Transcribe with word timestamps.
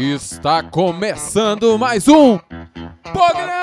Está 0.00 0.62
começando 0.62 1.76
mais 1.76 2.06
um 2.06 2.38
programa! 3.02 3.58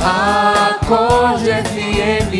Acorde 0.00 1.52
FM, 1.62 2.34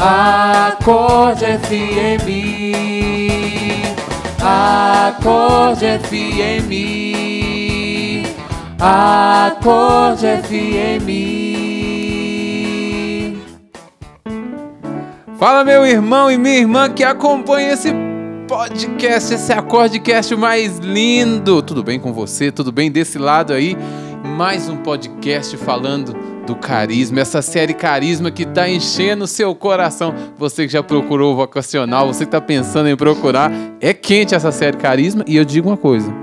Acorde 0.00 1.44
FM, 1.44 2.26
Acorde 4.42 5.98
FM, 5.98 6.72
Acorde 8.80 10.26
FM. 10.42 11.08
Fala, 15.38 15.62
meu 15.64 15.84
irmão 15.84 16.30
e 16.30 16.38
minha 16.38 16.60
irmã 16.60 16.88
que 16.88 17.04
acompanha 17.04 17.74
esse 17.74 18.13
podcast, 18.54 19.34
esse 19.34 19.52
acordecast 19.52 20.36
mais 20.36 20.78
lindo. 20.78 21.60
Tudo 21.60 21.82
bem 21.82 21.98
com 21.98 22.12
você? 22.12 22.52
Tudo 22.52 22.70
bem 22.70 22.88
desse 22.88 23.18
lado 23.18 23.52
aí? 23.52 23.76
Mais 24.36 24.68
um 24.68 24.76
podcast 24.76 25.56
falando 25.56 26.14
do 26.46 26.54
carisma, 26.54 27.18
essa 27.18 27.42
série 27.42 27.74
Carisma 27.74 28.30
que 28.30 28.44
está 28.44 28.68
enchendo 28.68 29.24
o 29.24 29.26
seu 29.26 29.52
coração. 29.56 30.14
Você 30.38 30.66
que 30.66 30.72
já 30.72 30.84
procurou 30.84 31.32
o 31.32 31.36
vocacional, 31.36 32.06
você 32.06 32.20
que 32.20 32.28
está 32.28 32.40
pensando 32.40 32.88
em 32.88 32.96
procurar, 32.96 33.50
é 33.80 33.92
quente 33.92 34.36
essa 34.36 34.52
série 34.52 34.76
Carisma. 34.76 35.24
E 35.26 35.34
eu 35.36 35.44
digo 35.44 35.68
uma 35.68 35.76
coisa: 35.76 36.14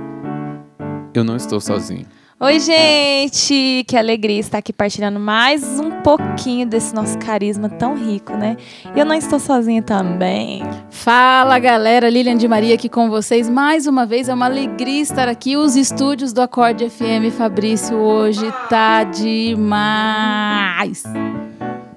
eu 1.13 1.25
não 1.25 1.35
estou 1.35 1.59
sozinho. 1.59 2.05
Oi, 2.43 2.59
gente! 2.59 3.85
Que 3.87 3.95
alegria 3.95 4.39
estar 4.39 4.57
aqui 4.57 4.73
partilhando 4.73 5.19
mais 5.19 5.79
um 5.79 6.01
pouquinho 6.01 6.65
desse 6.65 6.91
nosso 6.91 7.15
carisma 7.19 7.69
tão 7.69 7.95
rico, 7.95 8.35
né? 8.35 8.57
E 8.95 8.99
eu 8.99 9.05
não 9.05 9.13
estou 9.13 9.39
sozinha 9.39 9.83
também. 9.83 10.63
Fala, 10.89 11.59
galera! 11.59 12.09
Lilian 12.09 12.35
de 12.35 12.47
Maria 12.47 12.73
aqui 12.73 12.89
com 12.89 13.11
vocês 13.11 13.47
mais 13.47 13.85
uma 13.85 14.07
vez. 14.07 14.27
É 14.27 14.33
uma 14.33 14.47
alegria 14.47 15.03
estar 15.03 15.27
aqui. 15.27 15.55
Os 15.55 15.75
estúdios 15.75 16.33
do 16.33 16.41
Acorde 16.41 16.89
FM 16.89 17.31
Fabrício 17.37 17.95
hoje 17.95 18.51
tá 18.67 19.03
demais. 19.03 21.03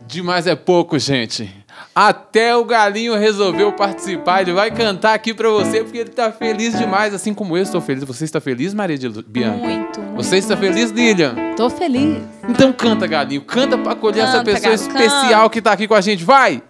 Demais 0.06 0.47
é 0.47 0.54
pouco, 0.54 0.98
gente. 0.98 1.63
Até 1.95 2.56
o 2.56 2.64
galinho 2.64 3.17
resolveu 3.17 3.73
participar. 3.73 4.42
Ele 4.42 4.53
vai 4.53 4.70
cantar 4.70 5.14
aqui 5.14 5.33
pra 5.33 5.48
você 5.48 5.84
porque 5.84 5.98
ele 5.98 6.11
tá 6.11 6.33
feliz 6.33 6.77
demais, 6.77 7.14
assim 7.14 7.33
como 7.33 7.56
eu 7.56 7.62
estou 7.62 7.81
feliz. 7.81 8.03
Você 8.03 8.25
está 8.25 8.41
feliz, 8.41 8.75
Maria 8.75 8.98
de 8.98 9.09
Bianca? 9.23 9.59
Muito, 9.59 10.00
muito. 10.00 10.17
Você 10.17 10.39
está 10.39 10.56
feliz, 10.56 10.91
Lilian? 10.91 11.34
Tô 11.56 11.70
feliz. 11.70 12.19
Então 12.48 12.72
canta, 12.72 13.06
galinho. 13.06 13.42
Canta 13.42 13.78
pra 13.78 13.92
acolher 13.92 14.25
essa 14.25 14.39
Canta, 14.39 14.45
pessoa 14.50 14.77
gato, 14.77 14.83
especial 14.83 15.48
que 15.48 15.62
tá 15.62 15.70
aqui 15.70 15.87
com 15.87 15.95
a 15.95 16.00
gente. 16.00 16.25
Vai! 16.25 16.61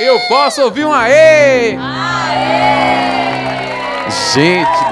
Eu 0.00 0.18
posso 0.28 0.60
ouvir 0.60 0.84
um 0.84 0.92
aê! 0.92 1.78
Gente 4.34 4.83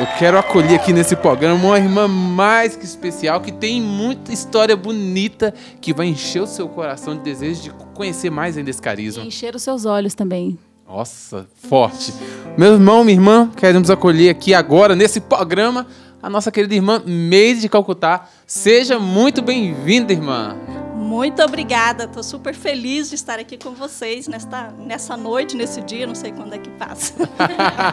eu 0.00 0.06
quero 0.18 0.38
acolher 0.38 0.76
aqui 0.76 0.92
nesse 0.92 1.14
programa 1.16 1.62
uma 1.64 1.78
irmã 1.78 2.08
mais 2.08 2.76
que 2.76 2.84
especial 2.84 3.40
que 3.40 3.52
tem 3.52 3.80
muita 3.80 4.32
história 4.32 4.76
bonita 4.76 5.52
que 5.80 5.92
vai 5.92 6.06
encher 6.06 6.42
o 6.42 6.46
seu 6.46 6.68
coração 6.68 7.14
de 7.16 7.22
desejo 7.22 7.62
de 7.62 7.70
conhecer 7.94 8.30
mais 8.30 8.56
ainda 8.56 8.70
esse 8.70 8.80
E 8.80 8.82
carisma. 8.82 9.24
encher 9.24 9.54
os 9.54 9.62
seus 9.62 9.84
olhos 9.84 10.14
também. 10.14 10.58
Nossa, 10.88 11.46
forte. 11.68 12.12
Meu 12.58 12.72
irmão, 12.74 13.04
minha 13.04 13.16
irmã, 13.16 13.50
queremos 13.56 13.90
acolher 13.90 14.30
aqui 14.30 14.52
agora, 14.54 14.96
nesse 14.96 15.20
programa, 15.20 15.86
a 16.20 16.28
nossa 16.28 16.50
querida 16.50 16.74
irmã 16.74 17.00
Meire 17.06 17.60
de 17.60 17.68
Calcutá. 17.68 18.26
Seja 18.46 18.98
muito 18.98 19.40
bem-vinda, 19.40 20.12
irmã. 20.12 20.56
Muito 20.96 21.42
obrigada, 21.42 22.04
estou 22.04 22.22
super 22.22 22.54
feliz 22.54 23.08
de 23.08 23.14
estar 23.16 23.38
aqui 23.38 23.56
com 23.56 23.70
vocês 23.72 24.28
nesta, 24.28 24.72
nessa 24.78 25.16
noite, 25.16 25.56
nesse 25.56 25.80
dia, 25.80 26.06
não 26.06 26.14
sei 26.14 26.30
quando 26.32 26.54
é 26.54 26.58
que 26.58 26.70
passa. 26.70 27.14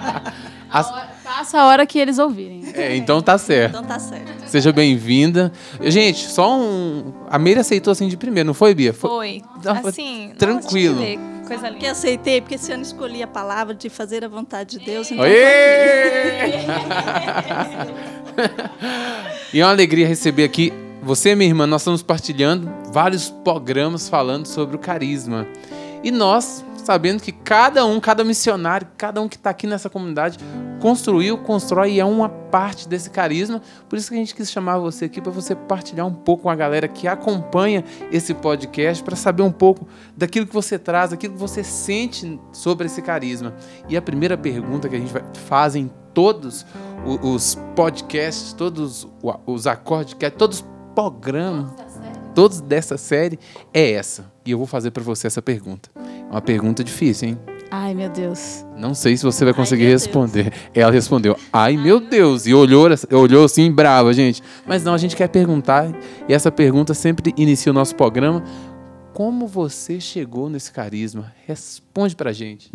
As- 0.69 0.91
Passa 1.27 1.59
a 1.59 1.65
hora 1.67 1.85
que 1.85 1.99
eles 1.99 2.17
ouvirem. 2.17 2.63
É, 2.73 2.95
então 2.95 3.21
tá 3.21 3.37
certo. 3.37 3.71
Então 3.71 3.83
tá 3.83 3.99
certo. 3.99 4.47
Seja 4.47 4.71
bem-vinda. 4.71 5.51
Gente, 5.81 6.25
só 6.27 6.57
um. 6.57 7.13
A 7.29 7.37
Meire 7.37 7.59
aceitou 7.59 7.91
assim 7.91 8.07
de 8.07 8.15
primeiro, 8.15 8.47
não 8.47 8.53
foi, 8.53 8.73
Bia? 8.73 8.93
Foi. 8.93 9.41
Não, 9.63 9.75
foi 9.81 9.89
Assim, 9.89 10.31
tranquilo. 10.37 10.95
eu 10.95 11.01
ver, 11.01 11.19
Coisa 11.45 11.63
Porque 11.67 11.79
linda. 11.79 11.91
aceitei, 11.91 12.39
porque 12.41 12.55
esse 12.55 12.71
ano 12.71 12.83
escolhi 12.83 13.21
a 13.23 13.27
palavra 13.27 13.73
de 13.75 13.89
fazer 13.89 14.23
a 14.23 14.27
vontade 14.29 14.79
de 14.79 14.85
Deus. 14.85 15.11
Então 15.11 15.25
e 19.53 19.59
é 19.59 19.63
uma 19.65 19.71
alegria 19.71 20.07
receber 20.07 20.43
aqui 20.45 20.71
você, 21.01 21.35
minha 21.35 21.49
irmã. 21.49 21.65
Nós 21.67 21.81
estamos 21.81 22.01
partilhando 22.03 22.69
vários 22.91 23.29
programas 23.29 24.07
falando 24.09 24.45
sobre 24.45 24.75
o 24.75 24.79
carisma. 24.79 25.47
E 26.03 26.11
nós, 26.11 26.63
sabendo 26.87 27.21
que 27.21 27.33
cada 27.33 27.85
um, 27.85 27.99
cada 27.99 28.23
missionário, 28.23 28.87
cada 28.95 29.21
um 29.21 29.27
que 29.27 29.35
está 29.35 29.49
aqui 29.49 29.67
nessa 29.67 29.89
comunidade, 29.89 30.39
construiu, 30.79 31.37
constrói 31.37 31.91
e 31.95 31.99
é 31.99 32.05
uma 32.05 32.29
parte 32.29 32.87
desse 32.87 33.09
carisma. 33.09 33.61
Por 33.89 33.97
isso 33.97 34.07
que 34.07 34.15
a 34.15 34.17
gente 34.17 34.33
quis 34.33 34.49
chamar 34.49 34.77
você 34.77 35.03
aqui 35.03 35.19
para 35.19 35.29
você 35.29 35.53
partilhar 35.53 36.07
um 36.07 36.13
pouco 36.13 36.43
com 36.43 36.49
a 36.49 36.55
galera 36.55 36.87
que 36.87 37.05
acompanha 37.05 37.83
esse 38.09 38.33
podcast, 38.33 39.03
para 39.03 39.17
saber 39.17 39.43
um 39.43 39.51
pouco 39.51 39.85
daquilo 40.15 40.47
que 40.47 40.53
você 40.53 40.79
traz, 40.79 41.09
daquilo 41.09 41.33
que 41.33 41.39
você 41.39 41.61
sente 41.61 42.39
sobre 42.53 42.85
esse 42.85 43.01
carisma. 43.01 43.53
E 43.89 43.97
a 43.97 44.01
primeira 44.01 44.37
pergunta 44.37 44.87
que 44.87 44.95
a 44.95 44.99
gente 44.99 45.11
faz 45.45 45.75
em 45.75 45.91
todos 46.13 46.65
os 47.21 47.57
podcasts, 47.75 48.53
todos 48.53 49.05
os 49.45 49.67
acordes, 49.67 50.15
todos 50.37 50.59
os 50.59 50.65
programas, 50.95 51.69
todos 52.33 52.61
dessa 52.61 52.97
série, 52.97 53.37
é 53.73 53.91
essa. 53.91 54.31
E 54.45 54.51
eu 54.51 54.57
vou 54.57 54.67
fazer 54.67 54.91
para 54.91 55.03
você 55.03 55.27
essa 55.27 55.41
pergunta. 55.41 55.89
Uma 56.29 56.41
pergunta 56.41 56.83
difícil, 56.83 57.29
hein? 57.29 57.39
Ai, 57.69 57.93
meu 57.93 58.09
Deus. 58.09 58.65
Não 58.77 58.93
sei 58.93 59.17
se 59.17 59.23
você 59.23 59.43
vai 59.43 59.53
conseguir 59.53 59.87
Deus. 59.87 60.03
responder. 60.03 60.53
Ela 60.73 60.91
respondeu, 60.91 61.37
ai 61.51 61.75
meu 61.75 61.99
Deus, 61.99 62.45
e 62.45 62.53
olhou, 62.53 62.87
olhou 63.11 63.45
assim, 63.45 63.71
brava, 63.71 64.13
gente. 64.13 64.41
Mas 64.65 64.83
não, 64.83 64.93
a 64.93 64.97
gente 64.97 65.15
quer 65.15 65.27
perguntar, 65.27 65.91
e 66.27 66.33
essa 66.33 66.51
pergunta 66.51 66.93
sempre 66.93 67.33
inicia 67.35 67.71
o 67.71 67.75
nosso 67.75 67.95
programa. 67.95 68.43
Como 69.13 69.47
você 69.47 69.99
chegou 69.99 70.49
nesse 70.49 70.71
carisma? 70.71 71.33
Responde 71.45 72.15
pra 72.15 72.31
gente. 72.31 72.71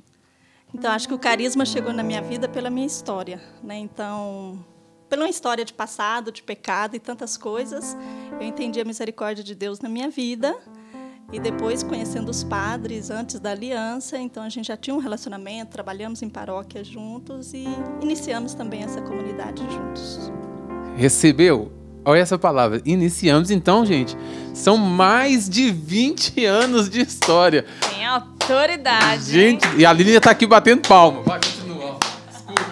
Então, 0.74 0.90
acho 0.90 1.06
que 1.06 1.14
o 1.14 1.19
carisma 1.19 1.64
chegou 1.64 1.92
na 1.92 2.02
minha 2.02 2.20
vida 2.22 2.48
pela 2.48 2.70
minha 2.70 2.86
história. 2.86 3.40
Né? 3.62 3.76
Então, 3.76 4.64
pela 5.08 5.24
uma 5.24 5.30
história 5.30 5.64
de 5.64 5.72
passado, 5.72 6.32
de 6.32 6.42
pecado 6.42 6.96
e 6.96 6.98
tantas 6.98 7.36
coisas, 7.36 7.96
eu 8.40 8.42
entendi 8.46 8.80
a 8.80 8.84
misericórdia 8.84 9.44
de 9.44 9.54
Deus 9.54 9.78
na 9.80 9.88
minha 9.88 10.08
vida. 10.08 10.56
E 11.32 11.41
depois, 11.41 11.82
conhecendo 11.82 12.31
os 12.31 12.44
padres 12.44 13.10
antes 13.10 13.41
da 13.41 13.53
aliança, 13.53 14.19
então 14.19 14.43
a 14.43 14.50
gente 14.50 14.66
já 14.66 14.76
tinha 14.76 14.94
um 14.94 14.98
relacionamento, 14.98 15.70
trabalhamos 15.70 16.20
em 16.22 16.28
paróquia 16.28 16.84
juntos 16.84 17.54
e 17.54 17.65
iniciamos 18.03 18.53
também 18.53 18.82
essa 18.82 19.00
comunidade 19.00 19.62
juntos. 19.62 20.31
Recebeu? 20.94 21.72
Olha 22.04 22.19
essa 22.19 22.37
palavra. 22.37 22.82
Iniciamos 22.84 23.50
então, 23.50 23.87
gente. 23.87 24.15
São 24.53 24.76
mais 24.76 25.48
de 25.48 25.70
20 25.70 26.44
anos 26.44 26.91
de 26.91 27.00
história. 27.00 27.64
Tem 27.88 28.04
autoridade. 28.04 29.31
Gente, 29.31 29.66
e 29.78 29.87
a 29.87 29.93
Lilian 29.93 30.20
tá 30.20 30.32
aqui 30.32 30.47
batendo 30.47 30.87
palma. 30.87 31.22
Vai, 31.22 31.41
continua. 31.41 31.99
Desculpa. 32.31 32.62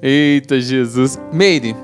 Eita, 0.00 0.60
Jesus. 0.60 1.20
Meire, 1.32 1.76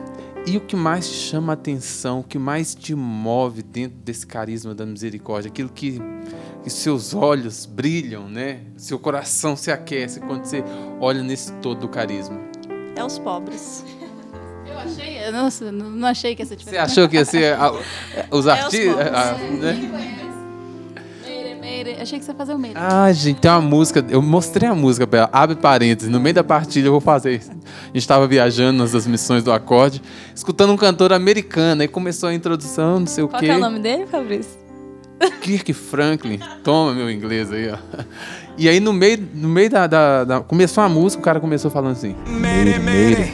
e 0.46 0.56
o 0.56 0.60
que 0.60 0.74
mais 0.74 1.08
te 1.08 1.14
chama 1.14 1.52
a 1.52 1.54
atenção, 1.54 2.20
o 2.20 2.24
que 2.24 2.38
mais 2.38 2.74
te 2.74 2.94
move 2.94 3.62
dentro 3.62 3.98
desse 3.98 4.26
carisma 4.26 4.74
da 4.74 4.84
misericórdia? 4.86 5.48
Aquilo 5.48 5.68
que, 5.68 6.00
que 6.64 6.70
seus 6.70 7.14
olhos 7.14 7.66
brilham, 7.66 8.28
né? 8.28 8.60
Seu 8.76 8.98
coração 8.98 9.54
se 9.56 9.70
aquece 9.70 10.18
quando 10.20 10.44
você 10.44 10.64
olha 11.00 11.22
nesse 11.22 11.52
todo 11.54 11.80
do 11.80 11.88
carisma. 11.88 12.40
É 12.96 13.04
os 13.04 13.18
pobres. 13.18 13.84
Eu 14.66 14.78
achei. 14.78 15.30
Nossa, 15.30 15.70
não, 15.70 15.90
não 15.90 16.08
achei 16.08 16.34
que 16.34 16.42
essa 16.42 16.54
Você 16.54 16.64
tivesse. 16.64 16.78
achou 16.78 17.08
que 17.08 17.16
ia 17.16 17.24
ser 17.24 17.54
a- 17.54 17.72
os 18.30 18.46
artistas? 18.48 18.94
pobres. 18.94 19.12
a- 19.14 19.34
né? 19.60 20.29
Meire. 21.70 21.96
Achei 22.00 22.18
que 22.18 22.24
você 22.24 22.32
ia 22.32 22.36
fazer 22.36 22.54
o 22.54 22.58
Meire. 22.58 22.76
Ah, 22.78 23.12
gente, 23.12 23.38
tem 23.40 23.50
uma 23.50 23.60
música. 23.60 24.04
Eu 24.08 24.20
mostrei 24.20 24.68
a 24.68 24.74
música 24.74 25.06
pra 25.06 25.20
ela. 25.20 25.30
Abre 25.32 25.56
parênteses. 25.56 26.10
No 26.10 26.18
meio 26.18 26.34
da 26.34 26.42
partilha 26.44 26.86
eu 26.86 26.92
vou 26.92 27.00
fazer 27.00 27.36
isso. 27.36 27.50
A 27.50 27.86
gente 27.86 27.96
estava 27.98 28.26
viajando 28.26 28.78
nas 28.78 28.92
das 28.92 29.06
missões 29.06 29.44
do 29.44 29.52
acorde, 29.52 30.02
escutando 30.34 30.72
um 30.72 30.76
cantor 30.76 31.12
americano. 31.12 31.82
Aí 31.82 31.88
começou 31.88 32.28
a 32.28 32.34
introdução, 32.34 33.00
não 33.00 33.06
sei 33.06 33.22
o 33.24 33.28
Qual 33.28 33.40
quê. 33.40 33.46
que 33.46 33.52
é 33.52 33.56
o 33.56 33.60
nome 33.60 33.78
dele, 33.78 34.06
Fabrício? 34.06 34.58
Kirk 35.42 35.72
Franklin. 35.74 36.40
Toma 36.64 36.94
meu 36.94 37.10
inglês 37.10 37.52
aí, 37.52 37.70
ó. 37.70 37.76
E 38.56 38.68
aí 38.68 38.80
no 38.80 38.92
meio, 38.92 39.26
no 39.34 39.48
meio 39.48 39.68
da, 39.70 39.86
da- 39.86 40.24
da- 40.24 40.40
Começou 40.40 40.82
a 40.82 40.88
música, 40.88 41.20
o 41.20 41.24
cara 41.24 41.38
começou 41.40 41.70
falando 41.70 41.92
assim. 41.92 42.16
Meire, 42.26 42.78
Meire. 42.78 43.32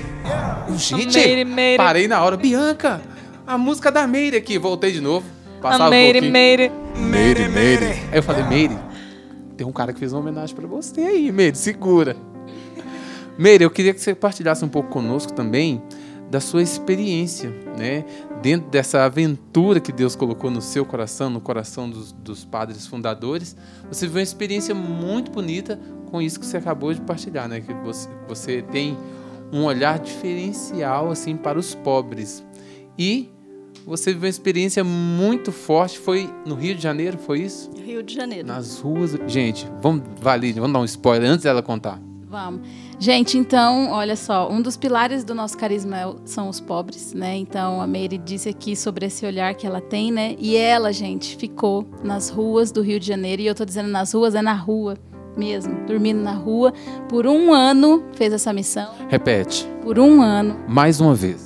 Gente, 0.77 1.17
Meire, 1.17 1.45
Meire. 1.45 1.77
parei 1.77 2.09
na 2.09 2.21
hora. 2.23 2.37
Bianca, 2.37 3.01
a 3.47 3.57
música 3.57 3.91
da 3.93 4.05
Meire 4.07 4.37
aqui. 4.37 4.59
Voltei 4.59 4.91
de 4.93 5.01
novo. 5.01 5.25
Passava 5.67 5.85
A 5.85 5.87
um 5.89 5.91
Meire. 5.91 6.21
Meire. 6.21 6.73
Meire, 6.97 7.49
Meire. 7.49 7.87
Aí 8.13 8.19
eu 8.19 8.23
falei, 8.23 8.45
Meire, 8.45 8.79
tem 9.57 9.67
um 9.67 9.73
cara 9.73 9.93
que 9.93 9.99
fez 9.99 10.13
uma 10.13 10.21
homenagem 10.21 10.55
pra 10.55 10.67
você 10.67 11.01
aí, 11.01 11.33
Meire, 11.33 11.57
segura. 11.57 12.17
Meire, 13.37 13.65
eu 13.65 13.71
queria 13.71 13.93
que 13.93 14.01
você 14.01 14.15
partilhasse 14.15 14.65
um 14.65 14.69
pouco 14.69 14.91
conosco 14.91 15.33
também 15.33 15.83
da 16.31 16.41
sua 16.41 16.63
experiência, 16.63 17.51
né? 17.77 18.05
Dentro 18.41 18.71
dessa 18.71 19.05
aventura 19.05 19.81
que 19.81 19.91
Deus 19.91 20.15
colocou 20.15 20.51
no 20.51 20.61
seu 20.61 20.85
coração, 20.85 21.31
no 21.31 21.41
coração 21.41 21.91
dos, 21.91 22.13
dos 22.13 22.45
padres 22.45 22.87
fundadores, 22.87 23.57
você 23.89 24.07
viveu 24.07 24.21
uma 24.21 24.25
experiência 24.25 24.75
muito 24.75 25.31
bonita 25.33 25.79
com 26.11 26.23
isso 26.23 26.39
que 26.39 26.47
você 26.47 26.59
acabou 26.59 26.95
de 26.95 27.01
partilhar, 27.01 27.49
né? 27.49 27.61
Que 27.61 27.75
você, 27.75 28.09
você 28.29 28.63
tem 28.63 28.97
um 29.53 29.65
olhar 29.65 29.99
diferencial 29.99 31.11
assim 31.11 31.37
para 31.37 31.59
os 31.59 31.75
pobres 31.75 32.45
e 32.99 33.36
você 33.87 34.13
viveu 34.13 34.27
uma 34.27 34.31
experiência 34.31 34.83
muito 34.83 35.53
forte. 35.53 35.99
Foi 35.99 36.29
no 36.45 36.57
Rio 36.57 36.75
de 36.75 36.83
Janeiro, 36.83 37.17
foi 37.17 37.41
isso? 37.43 37.71
Rio 37.77 38.03
de 38.03 38.15
Janeiro. 38.15 38.49
Nas 38.49 38.81
ruas. 38.81 39.17
Gente, 39.29 39.67
vamos, 39.81 40.03
Valide, 40.21 40.59
vamos 40.59 40.75
dar 40.75 40.81
um 40.81 40.85
spoiler 40.85 41.31
antes 41.31 41.45
dela 41.45 41.63
contar. 41.63 42.01
Vamos. 42.29 42.69
Gente, 42.99 43.39
então, 43.39 43.93
olha 43.93 44.17
só, 44.17 44.51
um 44.51 44.61
dos 44.61 44.77
pilares 44.77 45.23
do 45.23 45.35
nosso 45.35 45.57
carisma 45.57 46.01
é 46.01 46.15
são 46.25 46.49
os 46.49 46.61
pobres, 46.61 47.15
né? 47.15 47.37
Então, 47.37 47.81
a 47.81 47.87
Meire 47.87 48.19
disse 48.19 48.49
aqui 48.49 48.75
sobre 48.75 49.07
esse 49.07 49.25
olhar 49.25 49.55
que 49.55 49.67
ela 49.67 49.81
tem, 49.81 50.11
né? 50.11 50.35
E 50.39 50.57
ela, 50.57 50.93
gente, 50.93 51.37
ficou 51.37 51.87
nas 52.03 52.29
ruas 52.29 52.73
do 52.73 52.83
Rio 52.83 52.99
de 52.99 53.07
Janeiro. 53.07 53.43
E 53.43 53.47
eu 53.47 53.55
tô 53.55 53.65
dizendo 53.65 53.89
nas 53.89 54.13
ruas, 54.13 54.35
é 54.35 54.43
na 54.43 54.55
rua 54.55 54.99
mesmo, 55.37 55.87
dormindo 55.87 56.21
na 56.21 56.33
rua. 56.33 56.73
Por 57.09 57.27
um 57.27 57.53
ano 57.53 58.05
fez 58.15 58.33
essa 58.33 58.53
missão. 58.53 58.91
Repete. 59.09 59.67
Por 59.83 59.99
um 59.99 60.21
ano. 60.21 60.59
Mais 60.67 61.01
uma 61.01 61.15
vez. 61.15 61.46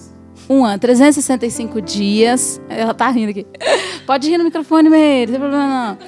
Um 0.51 0.65
ano, 0.65 0.81
365 0.81 1.81
dias. 1.81 2.61
Ela 2.69 2.93
tá 2.93 3.09
rindo 3.09 3.31
aqui. 3.31 3.47
Pode 4.05 4.29
rir 4.29 4.37
no 4.37 4.43
microfone, 4.43 4.91
Meire, 4.91 5.31
não 5.31 5.39
tem 5.39 5.49
problema 5.49 5.97
não. 5.97 5.99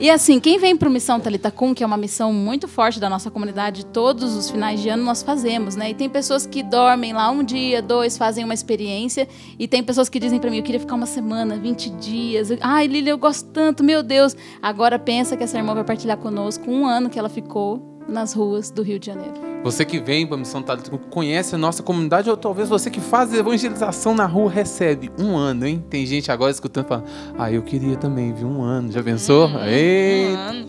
E 0.00 0.08
assim, 0.08 0.40
quem 0.40 0.58
vem 0.58 0.74
para 0.74 0.88
o 0.88 0.90
Missão 0.90 1.20
Talita 1.20 1.50
Cum, 1.50 1.74
que 1.74 1.84
é 1.84 1.86
uma 1.86 1.98
missão 1.98 2.32
muito 2.32 2.66
forte 2.66 2.98
da 2.98 3.08
nossa 3.10 3.30
comunidade, 3.30 3.84
todos 3.84 4.34
os 4.34 4.50
finais 4.50 4.80
de 4.80 4.88
ano 4.88 5.04
nós 5.04 5.22
fazemos, 5.22 5.76
né? 5.76 5.90
E 5.90 5.94
tem 5.94 6.08
pessoas 6.08 6.46
que 6.46 6.62
dormem 6.62 7.12
lá 7.12 7.30
um 7.30 7.44
dia, 7.44 7.82
dois, 7.82 8.16
fazem 8.16 8.44
uma 8.44 8.54
experiência, 8.54 9.28
e 9.58 9.68
tem 9.68 9.82
pessoas 9.82 10.08
que 10.08 10.18
dizem 10.18 10.40
para 10.40 10.50
mim, 10.50 10.56
eu 10.56 10.62
queria 10.62 10.80
ficar 10.80 10.94
uma 10.94 11.06
semana, 11.06 11.56
20 11.56 11.90
dias. 11.90 12.48
Ai, 12.62 12.86
Lília, 12.86 13.10
eu 13.10 13.18
gosto 13.18 13.50
tanto, 13.50 13.84
meu 13.84 14.02
Deus. 14.02 14.34
Agora 14.60 14.98
pensa 14.98 15.36
que 15.36 15.44
essa 15.44 15.58
irmã 15.58 15.74
vai 15.74 15.84
partilhar 15.84 16.16
conosco 16.16 16.68
um 16.68 16.86
ano 16.86 17.10
que 17.10 17.18
ela 17.18 17.28
ficou 17.28 18.00
nas 18.08 18.32
ruas 18.32 18.70
do 18.70 18.82
Rio 18.82 18.98
de 18.98 19.06
Janeiro. 19.06 19.51
Você 19.62 19.84
que 19.84 20.00
vem 20.00 20.26
para 20.26 20.34
a 20.34 20.38
Missão 20.38 20.60
Talita, 20.60 20.90
conhece 21.10 21.54
a 21.54 21.58
nossa 21.58 21.82
comunidade, 21.84 22.28
ou 22.28 22.36
talvez 22.36 22.68
você 22.68 22.90
que 22.90 23.00
faz 23.00 23.32
evangelização 23.32 24.12
na 24.12 24.26
rua 24.26 24.50
recebe 24.50 25.10
um 25.18 25.36
ano, 25.36 25.64
hein? 25.66 25.84
Tem 25.88 26.04
gente 26.04 26.32
agora 26.32 26.50
escutando 26.50 26.86
falando, 26.86 27.06
ah, 27.38 27.50
eu 27.50 27.62
queria 27.62 27.96
também, 27.96 28.32
viu? 28.32 28.48
Um 28.48 28.62
ano. 28.62 28.90
Já 28.90 29.02
pensou? 29.02 29.46
Hum, 29.46 29.52
Um 29.52 30.36
ano. 30.36 30.68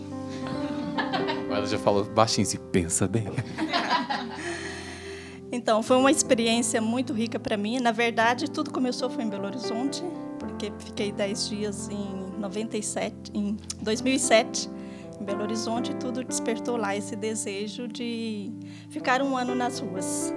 Ela 1.50 1.66
já 1.66 1.78
falou 1.78 2.04
baixinho, 2.04 2.46
se 2.46 2.58
pensa 2.58 3.06
bem. 3.08 3.26
Então, 5.52 5.84
foi 5.84 5.96
uma 5.96 6.10
experiência 6.10 6.80
muito 6.80 7.12
rica 7.12 7.38
para 7.38 7.56
mim. 7.56 7.78
Na 7.78 7.92
verdade, 7.92 8.50
tudo 8.50 8.72
começou 8.72 9.08
foi 9.08 9.22
em 9.22 9.28
Belo 9.28 9.46
Horizonte, 9.46 10.02
porque 10.36 10.72
fiquei 10.80 11.12
10 11.12 11.48
dias 11.48 11.88
em 11.88 12.40
97, 12.40 13.30
em 13.32 13.56
2007, 13.80 14.68
em 15.20 15.24
Belo 15.24 15.42
Horizonte, 15.42 15.94
tudo 15.94 16.24
despertou 16.24 16.76
lá 16.76 16.96
esse 16.96 17.16
desejo 17.16 17.88
de 17.88 18.52
ficar 18.88 19.22
um 19.22 19.36
ano 19.36 19.54
nas 19.54 19.78
ruas. 19.78 20.32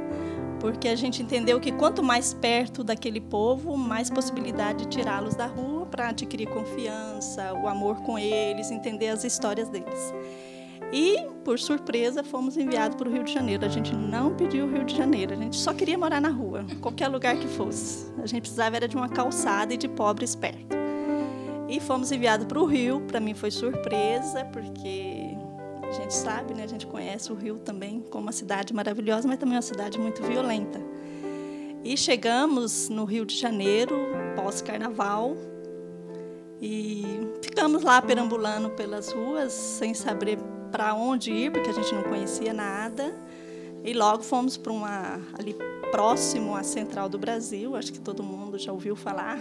Porque 0.60 0.88
a 0.88 0.96
gente 0.96 1.22
entendeu 1.22 1.60
que 1.60 1.72
quanto 1.72 2.02
mais 2.02 2.34
perto 2.34 2.84
daquele 2.84 3.22
povo, 3.22 3.78
mais 3.78 4.10
possibilidade 4.10 4.86
de 4.86 4.98
tirá-los 4.98 5.36
da 5.36 5.46
rua 5.46 5.86
para 5.86 6.10
adquirir 6.10 6.48
confiança, 6.48 7.54
o 7.54 7.68
amor 7.68 7.98
com 7.98 8.18
eles, 8.18 8.72
entender 8.72 9.10
as 9.10 9.24
histórias 9.24 9.70
deles. 9.70 10.14
E, 10.92 11.28
por 11.44 11.60
surpresa, 11.60 12.24
fomos 12.24 12.58
enviados 12.58 12.96
para 12.96 13.10
o 13.10 13.12
Rio 13.12 13.24
de 13.24 13.34
Janeiro. 13.34 13.66
A 13.66 13.70
gente 13.70 13.94
não 13.94 14.34
pediu 14.36 14.66
o 14.66 14.72
Rio 14.72 14.86
de 14.86 14.96
Janeiro, 14.96 15.34
a 15.34 15.38
gente 15.38 15.58
só 15.58 15.74
queria 15.74 15.98
morar 15.98 16.22
na 16.22 16.30
rua, 16.30 16.66
qualquer 16.82 17.08
lugar 17.08 17.38
que 17.38 17.48
fosse. 17.48 18.12
A 18.22 18.26
gente 18.26 18.42
precisava 18.42 18.78
era 18.78 18.88
de 18.88 18.96
uma 18.96 19.10
calçada 19.10 19.74
e 19.74 19.78
de 19.78 19.88
pobres 19.88 20.36
perto. 20.36 20.87
E 21.68 21.80
fomos 21.80 22.12
enviados 22.12 22.46
para 22.46 22.60
o 22.60 22.66
Rio. 22.66 23.02
Para 23.02 23.19
mim 23.19 23.34
foi 23.34 23.52
surpresa, 23.52 24.46
porque 24.46 25.36
a 25.88 25.92
gente 25.92 26.14
sabe, 26.14 26.54
né? 26.54 26.64
A 26.64 26.68
gente 26.68 26.86
conhece 26.88 27.31
o 27.31 27.36
Rio 27.36 27.60
também 27.60 28.02
como 28.10 28.24
uma 28.24 28.31
cidade 28.31 28.74
maravilhosa, 28.74 29.28
mas 29.28 29.38
também 29.38 29.56
uma 29.56 29.62
cidade 29.62 30.00
muito 30.00 30.22
violenta. 30.24 30.80
E 31.84 31.96
chegamos 31.96 32.90
no 32.90 33.06
Rio 33.06 33.25
de 33.25 33.38
Janeiro, 33.38 33.96
pós-carnaval, 34.36 35.36
e 36.62 37.04
ficamos 37.42 37.84
lá 37.84 38.02
perambulando 38.02 38.69
pelas 38.72 39.12
ruas, 39.12 39.54
sem 39.54 39.94
saber 39.94 40.38
para 40.72 40.94
onde 40.94 41.31
ir, 41.31 41.52
porque 41.52 41.69
a 41.69 41.74
gente 41.74 41.94
não 41.94 42.04
conhecia 42.04 42.54
nada. 42.54 43.14
E 43.84 43.94
logo 43.94 44.24
fomos 44.24 44.58
para 44.58 44.74
uma 44.74 45.22
ali 45.38 45.56
próximo 45.92 46.56
à 46.56 46.64
Central 46.64 47.08
do 47.08 47.18
Brasil, 47.18 47.75
acho 47.75 47.94
que 47.94 48.00
todo 48.00 48.22
mundo 48.22 48.58
já 48.58 48.72
ouviu 48.72 48.96
falar. 48.96 49.38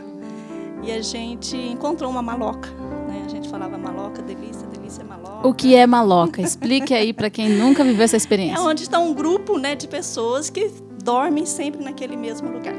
E 0.83 0.93
a 0.93 1.03
gente 1.03 1.57
encontrou 1.57 2.11
uma 2.11 2.23
maloca, 2.23 2.69
né? 3.09 3.23
A 3.25 3.29
gente 3.29 3.49
falava 3.49 3.77
maloca, 3.77 4.23
delícia, 4.23 4.67
delícia, 4.69 5.05
maloca. 5.05 5.47
O 5.47 5.55
que 5.55 5.75
é 5.75 5.87
maloca? 5.87 6.41
Explique 6.41 6.95
aí 6.95 7.13
para 7.13 7.29
quem 7.31 7.49
nunca 7.49 7.83
viveu 7.83 8.05
essa 8.05 8.17
experiência. 8.17 8.59
É 8.59 8.61
onde 8.61 8.83
está 8.83 8.99
um 8.99 9.13
grupo, 9.13 9.59
né, 9.59 9.75
de 9.75 9.89
pessoas 9.89 10.51
que 10.51 10.71
dormem 11.03 11.47
sempre 11.47 11.83
naquele 11.83 12.17
mesmo 12.17 12.51
lugar. 12.51 12.77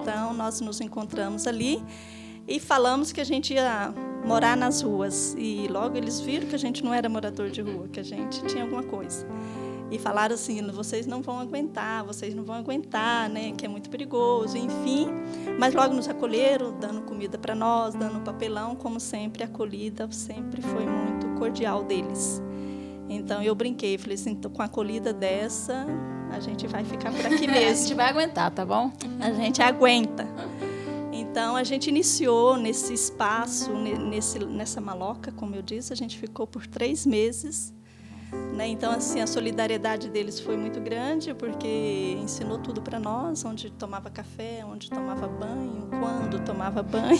Então 0.00 0.34
nós 0.34 0.60
nos 0.60 0.80
encontramos 0.80 1.46
ali 1.46 1.82
e 2.46 2.60
falamos 2.60 3.10
que 3.10 3.20
a 3.20 3.24
gente 3.24 3.54
ia 3.54 3.92
morar 4.24 4.56
nas 4.56 4.82
ruas. 4.82 5.34
E 5.38 5.66
logo 5.68 5.96
eles 5.96 6.20
viram 6.20 6.46
que 6.46 6.54
a 6.54 6.58
gente 6.58 6.84
não 6.84 6.92
era 6.92 7.08
morador 7.08 7.50
de 7.50 7.60
rua, 7.60 7.88
que 7.92 8.00
a 8.00 8.02
gente 8.02 8.44
tinha 8.44 8.64
alguma 8.64 8.82
coisa. 8.82 9.26
E 9.90 9.98
falaram 9.98 10.34
assim: 10.34 10.60
vocês 10.72 11.06
não 11.06 11.20
vão 11.22 11.38
aguentar, 11.38 12.04
vocês 12.04 12.34
não 12.34 12.42
vão 12.44 12.56
aguentar, 12.56 13.28
né? 13.28 13.52
Que 13.56 13.66
é 13.66 13.68
muito 13.68 13.88
perigoso, 13.90 14.56
enfim. 14.56 15.08
Mas 15.58 15.74
logo 15.74 15.94
nos 15.94 16.08
acolheram, 16.08 16.72
dando 16.78 17.02
comida 17.02 17.38
para 17.38 17.54
nós, 17.54 17.94
dando 17.94 18.20
papelão, 18.20 18.74
como 18.74 18.98
sempre, 18.98 19.42
a 19.42 19.46
acolhida 19.46 20.08
sempre 20.10 20.60
foi 20.62 20.84
muito 20.86 21.28
cordial 21.38 21.84
deles. 21.84 22.42
Então 23.08 23.42
eu 23.42 23.54
brinquei, 23.54 23.96
falei 23.98 24.14
assim: 24.14 24.34
com 24.34 24.62
a 24.62 24.64
acolhida 24.64 25.12
dessa, 25.12 25.86
a 26.32 26.40
gente 26.40 26.66
vai 26.66 26.82
ficar 26.84 27.12
por 27.12 27.26
aqui 27.26 27.44
a 27.46 27.52
mesmo. 27.52 27.82
gente 27.86 27.94
vai 27.94 28.08
aguentar, 28.08 28.50
tá 28.50 28.64
bom? 28.64 28.90
A 29.20 29.30
gente 29.32 29.62
aguenta. 29.62 30.26
Então 31.12 31.54
a 31.56 31.62
gente 31.62 31.88
iniciou 31.88 32.56
nesse 32.56 32.92
espaço, 32.94 33.72
ne- 33.72 33.98
nesse, 33.98 34.38
nessa 34.44 34.80
maloca, 34.80 35.30
como 35.32 35.54
eu 35.54 35.62
disse, 35.62 35.92
a 35.92 35.96
gente 35.96 36.18
ficou 36.18 36.46
por 36.46 36.66
três 36.66 37.04
meses. 37.06 37.72
Né? 38.54 38.68
Então 38.68 38.92
assim 38.92 39.20
a 39.20 39.26
solidariedade 39.26 40.08
deles 40.08 40.38
foi 40.38 40.56
muito 40.56 40.80
grande 40.80 41.34
porque 41.34 42.16
ensinou 42.20 42.58
tudo 42.58 42.80
para 42.80 43.00
nós, 43.00 43.44
onde 43.44 43.70
tomava 43.70 44.10
café, 44.10 44.64
onde 44.64 44.88
tomava 44.88 45.26
banho, 45.26 45.88
quando 45.90 46.38
tomava 46.44 46.82
banho. 46.82 47.18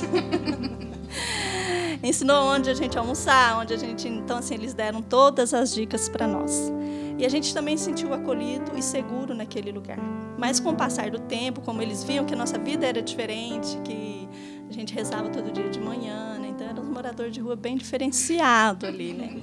ensinou 2.02 2.44
onde 2.44 2.70
a 2.70 2.74
gente 2.74 2.98
almoçar, 2.98 3.58
onde 3.58 3.74
a 3.74 3.76
gente, 3.76 4.06
então 4.08 4.38
assim 4.38 4.54
eles 4.54 4.74
deram 4.74 5.02
todas 5.02 5.54
as 5.54 5.74
dicas 5.74 6.08
para 6.08 6.26
nós. 6.26 6.73
E 7.18 7.25
a 7.25 7.28
gente 7.28 7.54
também 7.54 7.76
se 7.76 7.84
sentiu 7.84 8.12
acolhido 8.12 8.76
e 8.76 8.82
seguro 8.82 9.34
naquele 9.34 9.70
lugar. 9.70 9.99
Mas 10.37 10.58
com 10.58 10.70
o 10.70 10.75
passar 10.75 11.11
do 11.11 11.20
tempo, 11.20 11.61
como 11.61 11.80
eles 11.80 12.02
viam 12.02 12.25
que 12.25 12.34
a 12.34 12.37
nossa 12.37 12.58
vida 12.58 12.87
era 12.87 13.00
diferente, 13.00 13.78
que 13.84 14.28
a 14.68 14.73
gente 14.73 14.92
rezava 14.92 15.28
todo 15.28 15.52
dia 15.52 15.70
de 15.70 15.78
manhã, 15.80 16.38
né? 16.38 16.49
então 16.49 16.66
era 16.66 16.80
um 16.80 16.92
morador 16.92 17.30
de 17.30 17.40
rua 17.40 17.54
bem 17.54 17.76
diferenciado 17.76 18.87
ali, 18.87 19.12
né? 19.12 19.40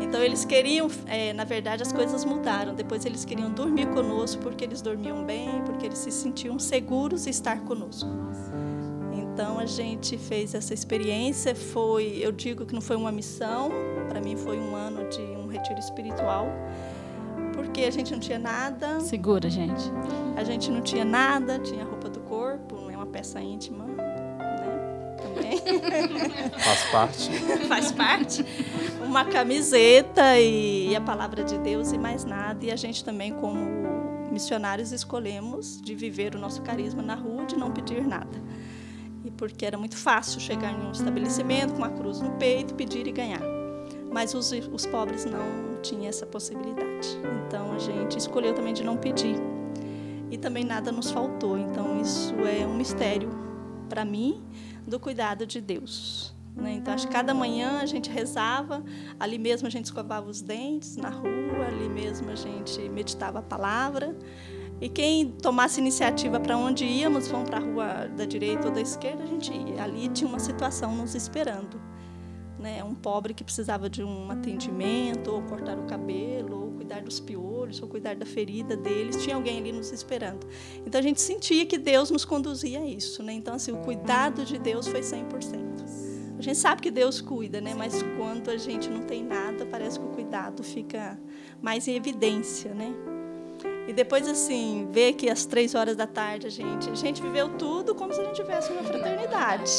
Então 0.00 0.22
eles 0.22 0.44
queriam, 0.44 0.88
é, 1.06 1.32
na 1.32 1.44
verdade, 1.44 1.82
as 1.82 1.92
coisas 1.92 2.24
mudaram. 2.24 2.74
Depois 2.74 3.04
eles 3.04 3.24
queriam 3.24 3.50
dormir 3.50 3.86
conosco 3.88 4.40
porque 4.42 4.64
eles 4.64 4.80
dormiam 4.80 5.24
bem, 5.24 5.62
porque 5.64 5.86
eles 5.86 5.98
se 5.98 6.10
sentiam 6.10 6.58
seguros 6.58 7.26
em 7.26 7.30
estar 7.30 7.60
conosco. 7.60 8.08
Então 9.12 9.58
a 9.58 9.66
gente 9.66 10.18
fez 10.18 10.54
essa 10.54 10.74
experiência. 10.74 11.54
Foi, 11.54 12.18
eu 12.20 12.32
digo 12.32 12.66
que 12.66 12.74
não 12.74 12.80
foi 12.80 12.96
uma 12.96 13.12
missão, 13.12 13.70
para 14.08 14.20
mim 14.20 14.36
foi 14.36 14.58
um 14.58 14.74
ano 14.74 15.08
de 15.08 15.20
um 15.20 15.46
retiro 15.46 15.78
espiritual, 15.78 16.46
porque 17.54 17.82
a 17.82 17.90
gente 17.90 18.12
não 18.12 18.18
tinha 18.18 18.38
nada, 18.38 19.00
Segura, 19.00 19.48
gente. 19.48 19.82
a 20.36 20.44
gente 20.44 20.70
não 20.70 20.80
tinha 20.80 21.04
nada, 21.04 21.58
tinha 21.58 21.84
a 21.84 21.86
roupa 21.86 22.08
do 22.08 22.20
corpo, 22.20 22.90
é 22.90 22.96
uma 22.96 23.06
peça 23.06 23.40
íntima? 23.40 23.86
Também 25.34 25.58
Faz 26.58 26.82
parte. 26.90 27.30
faz 27.68 27.92
parte. 27.92 28.44
Uma 29.04 29.24
camiseta 29.24 30.38
e 30.38 30.94
a 30.94 31.00
palavra 31.00 31.44
de 31.44 31.58
Deus 31.58 31.92
e 31.92 31.98
mais 31.98 32.24
nada. 32.24 32.64
E 32.64 32.70
a 32.70 32.76
gente 32.76 33.04
também, 33.04 33.32
como 33.32 33.58
missionários, 34.30 34.92
escolhemos 34.92 35.80
de 35.80 35.94
viver 35.94 36.34
o 36.34 36.38
nosso 36.38 36.62
carisma 36.62 37.02
na 37.02 37.14
rua, 37.14 37.44
de 37.44 37.56
não 37.56 37.70
pedir 37.70 38.06
nada. 38.06 38.40
E 39.24 39.30
porque 39.30 39.66
era 39.66 39.76
muito 39.76 39.96
fácil 39.96 40.40
chegar 40.40 40.72
em 40.72 40.86
um 40.86 40.92
estabelecimento 40.92 41.72
com 41.72 41.78
uma 41.78 41.90
cruz 41.90 42.20
no 42.20 42.30
peito, 42.32 42.74
pedir 42.74 43.06
e 43.06 43.12
ganhar. 43.12 43.42
Mas 44.12 44.34
os, 44.34 44.50
os 44.72 44.86
pobres 44.86 45.24
não 45.24 45.80
tinham 45.82 46.06
essa 46.06 46.26
possibilidade. 46.26 47.18
Então 47.46 47.72
a 47.72 47.78
gente 47.78 48.18
escolheu 48.18 48.54
também 48.54 48.72
de 48.72 48.82
não 48.82 48.96
pedir. 48.96 49.36
E 50.30 50.38
também 50.38 50.64
nada 50.64 50.90
nos 50.90 51.10
faltou. 51.10 51.58
Então 51.58 52.00
isso 52.00 52.34
é 52.46 52.66
um 52.66 52.74
mistério 52.74 53.28
para 53.88 54.04
mim 54.04 54.40
do 54.90 55.00
cuidado 55.00 55.46
de 55.46 55.60
Deus. 55.60 56.34
né? 56.54 56.72
Então, 56.72 56.92
acho 56.92 57.06
que 57.06 57.12
cada 57.12 57.32
manhã 57.32 57.78
a 57.80 57.86
gente 57.86 58.10
rezava, 58.10 58.84
ali 59.18 59.38
mesmo 59.38 59.66
a 59.66 59.70
gente 59.70 59.86
escovava 59.86 60.28
os 60.28 60.42
dentes 60.42 60.96
na 60.96 61.08
rua, 61.08 61.66
ali 61.68 61.88
mesmo 61.88 62.28
a 62.28 62.34
gente 62.34 62.80
meditava 62.88 63.38
a 63.38 63.42
palavra. 63.42 64.14
E 64.80 64.88
quem 64.88 65.30
tomasse 65.30 65.78
iniciativa 65.78 66.40
para 66.40 66.56
onde 66.56 66.84
íamos, 66.84 67.28
vão 67.28 67.44
para 67.44 67.58
a 67.58 67.60
rua 67.60 68.08
da 68.16 68.24
direita 68.24 68.68
ou 68.68 68.74
da 68.74 68.80
esquerda, 68.80 69.22
a 69.22 69.26
gente 69.26 69.52
ia. 69.52 69.82
Ali 69.82 70.08
tinha 70.08 70.28
uma 70.28 70.38
situação 70.38 70.96
nos 70.96 71.14
esperando. 71.14 71.80
Né? 72.58 72.82
Um 72.82 72.94
pobre 72.94 73.32
que 73.32 73.44
precisava 73.44 73.88
de 73.88 74.02
um 74.02 74.30
atendimento, 74.30 75.30
ou 75.30 75.42
cortar 75.42 75.78
o 75.78 75.84
cabelo, 75.84 76.69
cuidar 76.90 77.02
dos 77.02 77.20
piolhos, 77.20 77.80
ou 77.80 77.88
cuidar 77.88 78.16
da 78.16 78.26
ferida 78.26 78.76
deles. 78.76 79.22
Tinha 79.22 79.36
alguém 79.36 79.58
ali 79.58 79.70
nos 79.70 79.92
esperando. 79.92 80.46
Então 80.84 80.98
a 80.98 81.02
gente 81.02 81.20
sentia 81.20 81.64
que 81.64 81.78
Deus 81.78 82.10
nos 82.10 82.24
conduzia 82.24 82.80
a 82.80 82.84
isso. 82.84 83.22
Né? 83.22 83.32
Então, 83.32 83.54
assim, 83.54 83.70
o 83.70 83.78
cuidado 83.78 84.44
de 84.44 84.58
Deus 84.58 84.88
foi 84.88 85.00
100%. 85.00 85.70
A 86.36 86.42
gente 86.42 86.56
sabe 86.56 86.80
que 86.80 86.90
Deus 86.90 87.20
cuida, 87.20 87.60
né? 87.60 87.74
mas 87.76 88.02
quando 88.16 88.50
a 88.50 88.56
gente 88.56 88.88
não 88.88 89.02
tem 89.02 89.22
nada, 89.22 89.66
parece 89.66 90.00
que 90.00 90.04
o 90.06 90.08
cuidado 90.08 90.64
fica 90.64 91.20
mais 91.62 91.86
em 91.86 91.94
evidência. 91.94 92.72
Né? 92.74 92.92
E 93.86 93.92
depois, 93.92 94.26
assim, 94.26 94.88
ver 94.90 95.12
que 95.12 95.28
às 95.28 95.44
três 95.44 95.74
horas 95.74 95.96
da 95.96 96.06
tarde 96.06 96.46
a 96.46 96.50
gente, 96.50 96.88
a 96.88 96.94
gente 96.94 97.20
viveu 97.20 97.50
tudo 97.50 97.94
como 97.94 98.12
se 98.12 98.20
a 98.20 98.24
gente 98.24 98.36
tivesse 98.36 98.72
uma 98.72 98.82
fraternidade. 98.82 99.70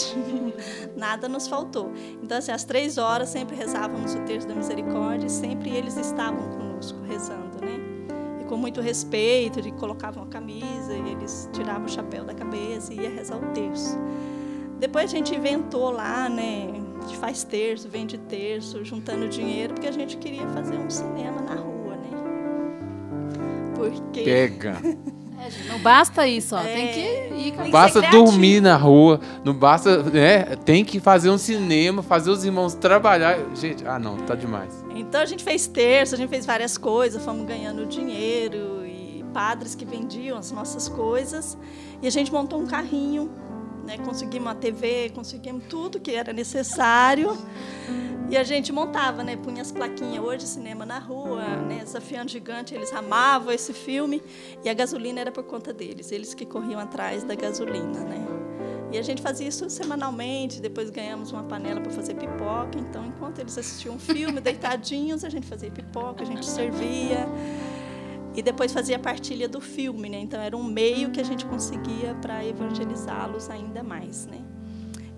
Nada 0.96 1.28
nos 1.28 1.48
faltou. 1.48 1.92
Então, 2.22 2.38
assim, 2.38 2.52
às 2.52 2.64
três 2.64 2.98
horas 2.98 3.30
sempre 3.30 3.56
rezávamos 3.56 4.14
o 4.14 4.20
terço 4.22 4.48
da 4.48 4.54
misericórdia, 4.54 5.28
sempre 5.28 5.72
eles 5.72 5.98
estavam 5.98 6.48
conosco 6.50 6.71
rezando, 7.08 7.60
né? 7.62 7.80
E 8.42 8.46
com 8.46 8.58
muito 8.58 8.82
respeito, 8.82 9.62
de 9.62 9.72
colocavam 9.74 10.24
a 10.24 10.28
camisa 10.28 10.94
e 10.94 11.12
eles 11.12 11.50
tiravam 11.54 11.86
o 11.86 11.90
chapéu 11.90 12.24
da 12.24 12.34
cabeça 12.34 12.94
e 12.94 13.02
ia 13.02 13.10
rezar 13.10 13.38
o 13.38 13.54
terço. 13.54 13.98
Depois 14.80 15.06
a 15.06 15.16
gente 15.16 15.36
inventou 15.36 15.92
lá, 15.92 16.28
né? 16.28 16.70
A 17.04 17.08
gente 17.08 17.18
faz 17.18 17.44
terço, 17.44 17.88
vende 17.88 18.18
terço, 18.18 18.84
juntando 18.84 19.28
dinheiro, 19.28 19.74
porque 19.76 19.88
a 19.88 19.92
gente 19.92 20.18
queria 20.18 20.48
fazer 20.48 20.78
um 20.78 20.90
cinema 20.90 21.42
na 21.42 21.56
rua 21.56 21.82
porque. 23.82 24.24
Pega. 24.24 24.78
Não 25.68 25.80
basta 25.80 26.28
isso, 26.28 26.56
ó. 26.56 26.60
É. 26.60 26.74
Tem 26.74 26.88
que 26.88 27.48
ir 27.48 27.52
com 27.54 27.64
Não 27.64 27.72
basta 27.72 28.02
dormir 28.02 28.62
na 28.62 28.76
rua, 28.76 29.20
não 29.44 29.54
basta, 29.54 30.04
né? 30.04 30.56
Tem 30.58 30.86
que 30.86 31.00
fazer 31.00 31.30
um 31.30 31.38
cinema, 31.38 32.04
fazer 32.04 32.30
os 32.30 32.44
irmãos 32.46 32.74
trabalhar. 32.74 33.38
Gente, 33.56 33.86
ah 33.88 33.98
não, 33.98 34.18
tá 34.18 34.36
demais. 34.36 34.84
Então 34.96 35.22
a 35.22 35.26
gente 35.26 35.44
fez 35.44 35.68
terço, 35.68 36.16
a 36.16 36.18
gente 36.18 36.30
fez 36.30 36.46
várias 36.46 36.78
coisas, 36.78 37.24
fomos 37.24 37.46
ganhando 37.46 37.86
dinheiro 37.86 38.86
e 38.86 39.24
padres 39.34 39.76
que 39.76 39.86
vendiam 39.86 40.38
as 40.38 40.52
nossas 40.52 40.88
coisas. 40.88 41.58
E 42.02 42.08
a 42.08 42.12
gente 42.12 42.32
montou 42.32 42.60
um 42.60 42.66
carrinho, 42.66 43.30
né? 43.86 43.98
conseguimos 43.98 44.48
uma 44.48 44.56
TV, 44.56 45.12
conseguimos 45.14 45.66
tudo 45.70 46.00
que 46.00 46.12
era 46.12 46.34
necessário. 46.34 47.38
E 48.30 48.38
a 48.38 48.44
gente 48.46 48.72
montava, 48.72 49.26
né? 49.26 49.36
Punha 49.36 49.62
as 49.62 49.74
plaquinhas 49.74 50.24
hoje, 50.24 50.48
cinema 50.48 50.86
na 50.86 51.00
rua, 51.00 51.44
né? 51.68 51.82
Desafiando 51.84 52.32
Gigante, 52.32 52.74
eles 52.74 52.94
amavam 52.94 53.52
esse 53.52 53.74
filme. 53.74 54.24
E 54.64 54.70
a 54.70 54.74
gasolina 54.74 55.20
era 55.20 55.32
por 55.32 55.44
conta 55.44 55.74
deles, 55.74 56.14
eles 56.14 56.34
que 56.34 56.46
corriam 56.46 56.80
atrás 56.80 57.26
da 57.26 57.36
gasolina, 57.36 58.00
né? 58.00 58.26
E 58.90 58.98
a 58.98 59.02
gente 59.02 59.22
fazia 59.22 59.48
isso 59.48 59.70
semanalmente, 59.70 60.62
depois 60.62 60.90
ganhamos 60.90 61.32
uma 61.32 61.44
panela 61.44 61.80
para 61.80 61.92
fazer 61.92 62.14
pipoca. 62.14 62.78
Então, 62.78 63.06
enquanto 63.06 63.40
eles 63.40 63.58
assistiam 63.58 63.96
um 63.96 64.00
filme, 64.00 64.40
deitadinhos, 64.42 65.26
a 65.26 65.30
gente 65.30 65.48
fazia 65.48 65.70
pipoca, 65.70 66.24
a 66.24 66.26
gente 66.26 66.46
servia. 66.46 67.28
E 68.34 68.42
depois 68.42 68.72
fazia 68.72 68.98
partilha 68.98 69.48
do 69.48 69.60
filme, 69.60 70.10
né? 70.10 70.20
Então, 70.20 70.40
era 70.40 70.56
um 70.56 70.64
meio 70.64 71.12
que 71.12 71.20
a 71.20 71.24
gente 71.24 71.46
conseguia 71.46 72.16
para 72.22 72.46
evangelizá-los 72.46 73.50
ainda 73.50 73.84
mais, 73.84 74.26
né? 74.26 74.40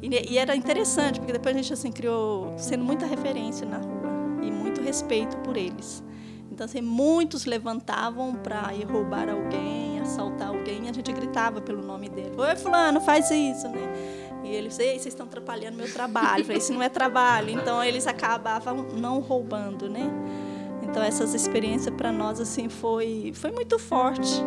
E, 0.01 0.34
e 0.34 0.38
era 0.38 0.55
interessante, 0.55 1.20
porque 1.20 1.32
depois 1.32 1.55
a 1.55 1.62
gente 1.62 1.72
assim 1.72 1.91
criou, 1.91 2.53
sendo 2.58 2.84
muita 2.84 3.05
referência 3.05 3.65
na 3.67 3.77
rua 3.77 4.12
e 4.41 4.51
muito 4.51 4.82
respeito 4.82 5.38
por 5.38 5.55
eles. 5.55 6.03
Então, 6.51 6.65
assim, 6.65 6.82
muitos 6.82 7.46
levantavam 7.46 8.36
para 8.36 8.74
ir 8.74 8.84
roubar 8.84 9.29
alguém, 9.29 10.00
assaltar 10.00 10.50
alguém, 10.50 10.86
e 10.86 10.89
a 10.89 10.93
gente 10.93 11.12
gritava 11.12 11.62
pelo 11.62 11.82
nome 11.82 12.10
dele. 12.10 12.34
Oi, 12.38 12.55
fulano, 12.55 13.01
faz 13.01 13.32
isso, 13.32 13.67
né? 13.70 13.82
E 14.43 14.50
eles, 14.50 14.77
ei, 14.77 15.00
vocês 15.00 15.08
estão 15.08 15.25
atrapalhando 15.25 15.77
meu 15.77 15.91
trabalho. 15.91 16.41
Eu 16.41 16.46
falei, 16.46 16.58
isso 16.58 16.74
não 16.74 16.84
é 16.84 16.89
trabalho. 16.89 17.50
Então, 17.50 17.84
eles 17.84 18.05
acabavam 18.05 18.84
não 18.93 19.20
roubando, 19.20 19.89
né? 19.89 20.12
Então, 20.93 21.01
essas 21.01 21.33
experiências 21.33 21.93
para 21.95 22.12
nós, 22.12 22.39
assim, 22.39 22.69
foi, 22.69 23.31
foi 23.33 23.51
muito 23.51 23.79
forte. 23.79 24.43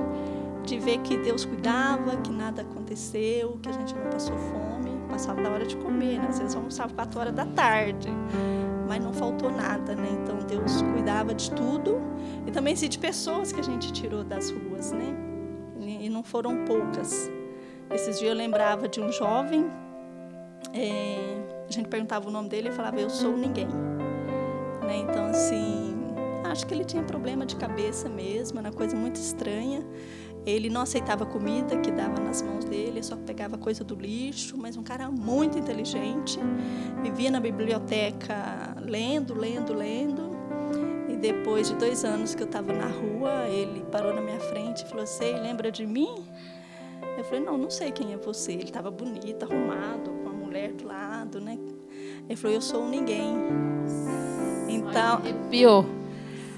De 0.63 0.79
ver 0.79 0.99
que 0.99 1.17
Deus 1.17 1.45
cuidava, 1.45 2.17
que 2.17 2.31
nada 2.31 2.63
aconteceu, 2.63 3.59
que 3.63 3.69
a 3.69 3.73
gente 3.73 3.95
não 3.95 4.11
passou 4.11 4.37
fome 4.37 4.87
passava 5.17 5.43
da 5.43 5.51
hora 5.51 5.65
de 5.65 5.77
comer, 5.77 6.19
né? 6.19 6.27
Às 6.29 6.39
vezes 6.39 6.55
almoçava 6.55 6.93
quatro 6.93 7.19
horas 7.19 7.35
da 7.35 7.47
tarde, 7.47 8.09
mas 8.87 9.03
não 9.03 9.13
faltou 9.13 9.51
nada, 9.51 9.95
né? 9.95 10.09
Então 10.23 10.39
Deus 10.47 10.83
cuidava 10.83 11.35
de 11.35 11.51
tudo 11.53 11.99
e 12.47 12.51
também 12.51 12.75
assim, 12.75 12.89
de 12.89 12.99
pessoas 12.99 13.53
que 13.53 13.61
a 13.61 13.65
gente 13.65 13.93
tirou 13.93 14.23
das 14.23 14.51
ruas, 14.51 14.93
né? 14.93 15.15
E 15.81 16.09
não 16.09 16.23
foram 16.23 16.65
poucas. 16.65 17.31
Esses 17.91 18.19
dias 18.19 18.31
eu 18.31 18.37
lembrava 18.37 18.89
de 18.89 19.01
um 19.01 19.11
jovem, 19.13 19.71
é, 20.75 21.39
a 21.69 21.73
gente 21.73 21.89
perguntava 21.89 22.29
o 22.29 22.31
nome 22.31 22.49
dele 22.49 22.69
e 22.69 22.73
falava 22.73 23.01
eu 23.01 23.09
sou 23.09 23.37
ninguém, 23.37 23.69
né? 24.83 24.99
Então 24.99 25.27
assim, 25.27 25.96
acho 26.51 26.67
que 26.67 26.75
ele 26.75 26.85
tinha 26.85 27.03
problema 27.03 27.47
de 27.47 27.57
cabeça 27.57 28.09
mesmo, 28.09 28.59
era 28.59 28.69
uma 28.69 28.75
coisa 28.75 28.97
muito 28.97 29.17
estranha. 29.17 29.85
Ele 30.47 30.71
não 30.71 30.83
aceitava 30.83 31.27
comida 31.27 31.77
que 31.79 31.91
dava 31.91 32.21
nas 32.21 32.41
mãos 32.41 32.65
dele, 32.65 33.03
só 33.03 33.17
pegava 33.17 33.59
coisa 33.59 33.83
do 33.83 33.97
lixo, 33.97 34.57
mas 34.57 34.77
um 34.77 34.83
cara 34.83 35.11
muito 35.11 35.59
inteligente. 35.59 36.39
Vivia 37.03 37.33
na 37.33 37.41
biblioteca 37.41 38.77
lendo, 38.81 39.35
lendo, 39.35 39.75
lendo. 39.75 40.37
E 41.09 41.17
depois 41.17 41.69
de 41.69 41.75
dois 41.75 42.05
anos 42.05 42.37
que 42.37 42.43
eu 42.45 42.47
estava 42.47 42.73
na 42.73 42.87
rua, 42.87 43.49
ele 43.49 43.85
parou 43.91 44.15
na 44.15 44.21
minha 44.21 44.39
frente 44.39 44.85
e 44.85 44.89
falou 44.89 45.03
assim: 45.03 45.33
lembra 45.41 45.73
de 45.73 45.85
mim? 45.85 46.25
Eu 47.19 47.25
falei: 47.25 47.41
não, 47.41 47.59
não 47.59 47.71
sei 47.71 47.91
quem 47.91 48.13
é 48.13 48.17
você. 48.17 48.53
Ele 48.53 48.65
estava 48.65 48.89
bonito, 48.89 49.43
arrumado, 49.43 50.11
com 50.23 50.29
a 50.29 50.33
mulher 50.33 50.73
do 50.75 50.87
lado, 50.87 51.41
né? 51.41 51.59
Ele 52.29 52.37
falou: 52.37 52.55
eu 52.55 52.63
sou 52.63 52.83
um 52.85 52.89
ninguém. 52.89 53.35
Então, 54.69 55.21
Pior. 55.51 55.96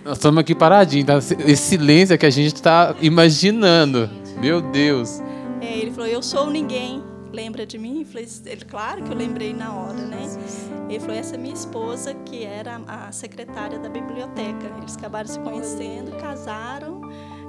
Nós 0.05 0.17
estamos 0.17 0.41
aqui 0.41 0.55
paradinhos, 0.55 1.07
tá? 1.07 1.19
Esse 1.19 1.57
silêncio 1.57 2.15
é 2.15 2.19
que 2.19 2.27
a 2.27 2.31
gente 2.31 2.55
está 2.55 2.95
imaginando. 3.01 4.09
Meu 4.41 4.61
Deus. 4.61 5.21
É, 5.61 5.79
ele 5.79 5.91
falou, 5.91 6.07
eu 6.07 6.23
sou 6.23 6.49
ninguém, 6.49 7.03
lembra 7.33 7.67
de 7.67 7.77
mim? 7.77 8.07
Ele, 8.47 8.65
claro 8.65 9.03
que 9.03 9.13
eu 9.13 9.17
lembrei 9.17 9.53
na 9.53 9.75
hora, 9.75 9.95
né? 9.95 10.29
Ele 10.89 11.01
falou, 11.01 11.17
essa 11.17 11.35
é 11.35 11.39
minha 11.39 11.55
esposa, 11.55 12.15
que 12.15 12.45
era 12.45 12.81
a 12.87 13.13
secretária 13.13 13.79
da 13.79 13.89
biblioteca. 13.89 14.73
Eles 14.79 14.97
acabaram 14.97 15.29
se 15.29 15.39
conhecendo, 15.41 16.13
casaram. 16.17 17.03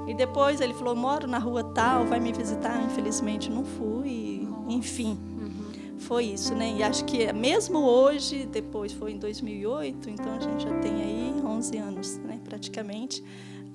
E 0.06 0.14
depois 0.14 0.60
ele 0.60 0.74
falou, 0.74 0.96
moro 0.96 1.26
na 1.26 1.38
rua 1.38 1.62
tal, 1.62 2.04
vai 2.04 2.18
me 2.18 2.32
visitar? 2.32 2.82
Infelizmente 2.84 3.48
não 3.48 3.64
fui. 3.64 4.46
Enfim, 4.68 5.18
foi 6.00 6.24
isso, 6.24 6.54
né? 6.54 6.74
E 6.78 6.82
acho 6.82 7.04
que 7.04 7.32
mesmo 7.32 7.78
hoje, 7.78 8.46
depois 8.46 8.92
foi 8.92 9.12
em 9.12 9.18
2008, 9.18 10.10
então 10.10 10.34
a 10.34 10.40
gente 10.40 10.64
já 10.64 10.78
tem 10.78 10.94
aí 10.94 11.34
11 11.44 11.76
anos, 11.76 12.16
né? 12.18 12.40
Praticamente. 12.42 13.22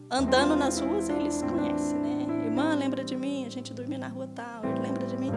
Andando 0.10 0.55
nas 0.55 0.79
ruas, 0.79 1.08
eles 1.08 1.41
conhecem, 1.44 1.98
né? 2.00 2.25
Irmã, 2.46 2.74
lembra 2.75 3.03
de 3.03 3.15
mim? 3.15 3.46
A 3.46 3.50
gente 3.50 3.74
dormia 3.74 3.98
na 3.98 4.08
rua 4.08 4.27
tal, 4.34 4.63
ele 4.65 4.79
lembra 4.79 5.05
de 5.05 5.17
mim? 5.17 5.32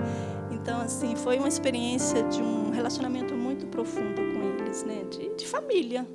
Então, 0.51 0.81
assim, 0.81 1.15
foi 1.15 1.39
uma 1.39 1.49
experiência 1.49 2.23
de 2.25 2.43
um 2.43 2.71
relacionamento 2.71 3.35
muito 3.35 3.67
profundo 3.67 4.17
com 4.17 4.63
eles, 4.63 4.83
né? 4.83 5.05
De, 5.11 5.35
de 5.37 5.47
família, 5.47 6.07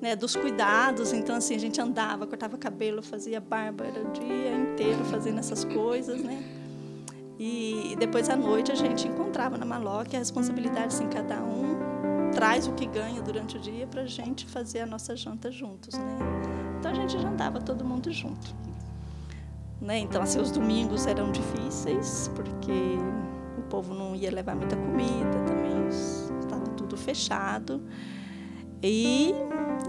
né? 0.00 0.14
Dos 0.14 0.36
cuidados. 0.36 1.12
Então, 1.12 1.36
assim, 1.36 1.54
a 1.54 1.60
gente 1.60 1.80
andava, 1.80 2.26
cortava 2.26 2.56
cabelo, 2.56 3.02
fazia 3.02 3.40
barba, 3.40 3.84
era 3.84 4.08
o 4.08 4.12
dia 4.12 4.54
inteiro 4.54 5.04
fazendo 5.06 5.38
essas 5.38 5.64
coisas, 5.64 6.22
né? 6.22 6.65
E 7.38 7.94
depois 7.98 8.30
à 8.30 8.36
noite 8.36 8.72
a 8.72 8.74
gente 8.74 9.06
encontrava 9.06 9.58
na 9.58 9.66
maloca 9.66 10.16
a 10.16 10.18
responsabilidade, 10.18 10.86
assim, 10.86 11.08
cada 11.08 11.42
um 11.42 12.30
traz 12.32 12.66
o 12.66 12.72
que 12.72 12.86
ganha 12.86 13.20
durante 13.22 13.56
o 13.56 13.60
dia 13.60 13.86
para 13.86 14.02
a 14.02 14.06
gente 14.06 14.46
fazer 14.46 14.80
a 14.80 14.86
nossa 14.86 15.16
janta 15.16 15.50
juntos, 15.50 15.94
né? 15.98 16.18
Então 16.78 16.90
a 16.90 16.94
gente 16.94 17.18
jantava 17.18 17.60
todo 17.60 17.84
mundo 17.84 18.10
junto. 18.12 18.54
Né? 19.80 19.98
Então, 19.98 20.22
assim, 20.22 20.40
os 20.40 20.50
domingos 20.50 21.06
eram 21.06 21.30
difíceis, 21.30 22.30
porque 22.34 22.98
o 23.58 23.62
povo 23.62 23.94
não 23.94 24.14
ia 24.14 24.30
levar 24.30 24.56
muita 24.56 24.76
comida, 24.76 25.44
também 25.46 25.88
estava 25.88 26.64
tudo 26.76 26.96
fechado. 26.96 27.82
E 28.82 29.34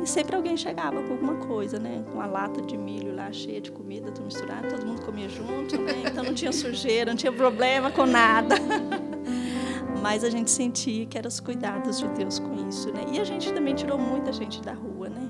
sempre 0.07 0.35
alguém 0.35 0.55
chegava 0.55 1.01
com 1.03 1.13
alguma 1.13 1.35
coisa, 1.35 1.77
né? 1.79 2.03
Com 2.07 2.13
uma 2.13 2.25
lata 2.25 2.61
de 2.61 2.77
milho 2.77 3.15
lá 3.15 3.31
cheia 3.31 3.59
de 3.59 3.71
comida, 3.71 4.11
tudo 4.11 4.25
misturado, 4.25 4.67
todo 4.69 4.85
mundo 4.85 5.01
comia 5.01 5.29
junto, 5.29 5.79
né? 5.79 6.03
Então 6.05 6.23
não 6.23 6.33
tinha 6.33 6.51
sujeira, 6.51 7.11
não 7.11 7.17
tinha 7.17 7.31
problema 7.31 7.91
com 7.91 8.05
nada. 8.05 8.55
Mas 10.01 10.23
a 10.23 10.29
gente 10.29 10.51
sentia 10.51 11.05
que 11.05 11.17
eram 11.17 11.27
os 11.27 11.39
cuidados 11.39 11.99
de 11.99 12.07
Deus 12.09 12.39
com 12.39 12.67
isso, 12.67 12.91
né? 12.91 13.05
E 13.11 13.19
a 13.19 13.23
gente 13.23 13.51
também 13.51 13.73
tirou 13.73 13.97
muita 13.97 14.31
gente 14.31 14.61
da 14.61 14.73
rua, 14.73 15.09
né? 15.09 15.29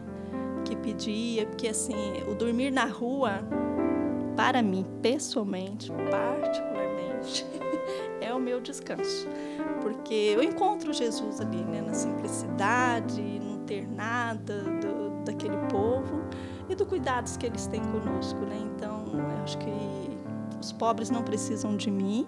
Que 0.65 0.75
pedia, 0.75 1.46
porque 1.46 1.67
assim, 1.67 1.96
o 2.29 2.36
dormir 2.36 2.72
na 2.72 2.86
rua, 2.86 3.39
para 4.36 4.62
mim, 4.62 4.86
pessoalmente, 5.01 5.91
particularmente, 6.12 7.46
é 8.22 8.34
o 8.34 8.39
meu 8.39 8.60
descanso. 8.60 9.27
Porque 9.81 10.13
eu 10.13 10.43
encontro 10.43 10.93
Jesus 10.93 11.39
ali, 11.39 11.63
né? 11.63 11.81
Na 11.81 11.93
simplicidade, 11.93 13.47
não 13.68 13.76
ter 13.76 13.88
nada 13.88 14.64
do, 14.64 15.24
daquele 15.26 15.58
povo. 15.70 16.22
E 16.70 16.76
do 16.76 16.86
cuidados 16.86 17.38
que 17.38 17.46
eles 17.46 17.68
têm 17.68 17.82
conosco, 17.82 18.40
né? 18.42 18.58
Então, 18.76 19.06
eu 19.14 19.44
acho 19.44 19.58
que 19.58 20.18
os 20.60 20.72
pobres 20.72 21.10
não 21.10 21.24
precisam 21.24 21.78
de 21.78 21.90
mim, 21.90 22.26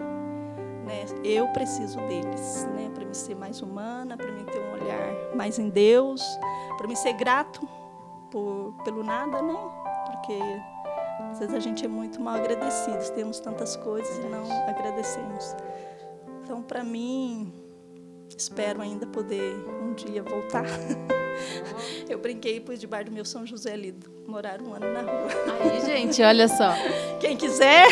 né? 0.86 1.04
Eu 1.24 1.48
preciso 1.48 1.98
deles, 2.08 2.66
né? 2.74 2.90
Para 2.94 3.04
me 3.04 3.14
ser 3.14 3.34
mais 3.34 3.60
humana, 3.60 4.16
para 4.16 4.32
me 4.32 4.44
ter 4.44 4.58
um 4.58 4.72
olhar 4.72 5.36
mais 5.36 5.58
em 5.58 5.68
Deus, 5.68 6.22
para 6.78 6.88
me 6.88 6.96
ser 6.96 7.12
grato 7.14 7.68
por, 8.30 8.74
pelo 8.82 9.02
nada, 9.02 9.42
né? 9.42 9.58
Porque 10.06 10.38
às 11.30 11.38
vezes 11.38 11.54
a 11.54 11.60
gente 11.60 11.84
é 11.84 11.88
muito 11.88 12.18
mal 12.20 12.36
agradecido, 12.36 12.98
temos 13.14 13.40
tantas 13.40 13.76
coisas 13.76 14.16
e 14.16 14.26
não 14.28 14.44
agradecemos. 14.68 15.54
Então, 16.42 16.62
para 16.62 16.82
mim, 16.82 17.52
espero 18.34 18.80
ainda 18.80 19.06
poder 19.06 19.54
um 19.82 19.92
dia 19.92 20.22
voltar. 20.22 20.64
Eu 22.08 22.18
brinquei 22.18 22.56
e 22.56 22.60
pus 22.60 22.78
debaixo 22.78 23.06
do 23.06 23.12
meu 23.12 23.24
São 23.24 23.46
José 23.46 23.72
ali, 23.72 23.94
morar 24.26 24.60
um 24.60 24.74
ano 24.74 24.92
na 24.92 25.00
rua. 25.00 25.28
Aí, 25.60 25.80
gente, 25.84 26.22
olha 26.22 26.48
só. 26.48 26.72
Quem 27.20 27.36
quiser. 27.36 27.86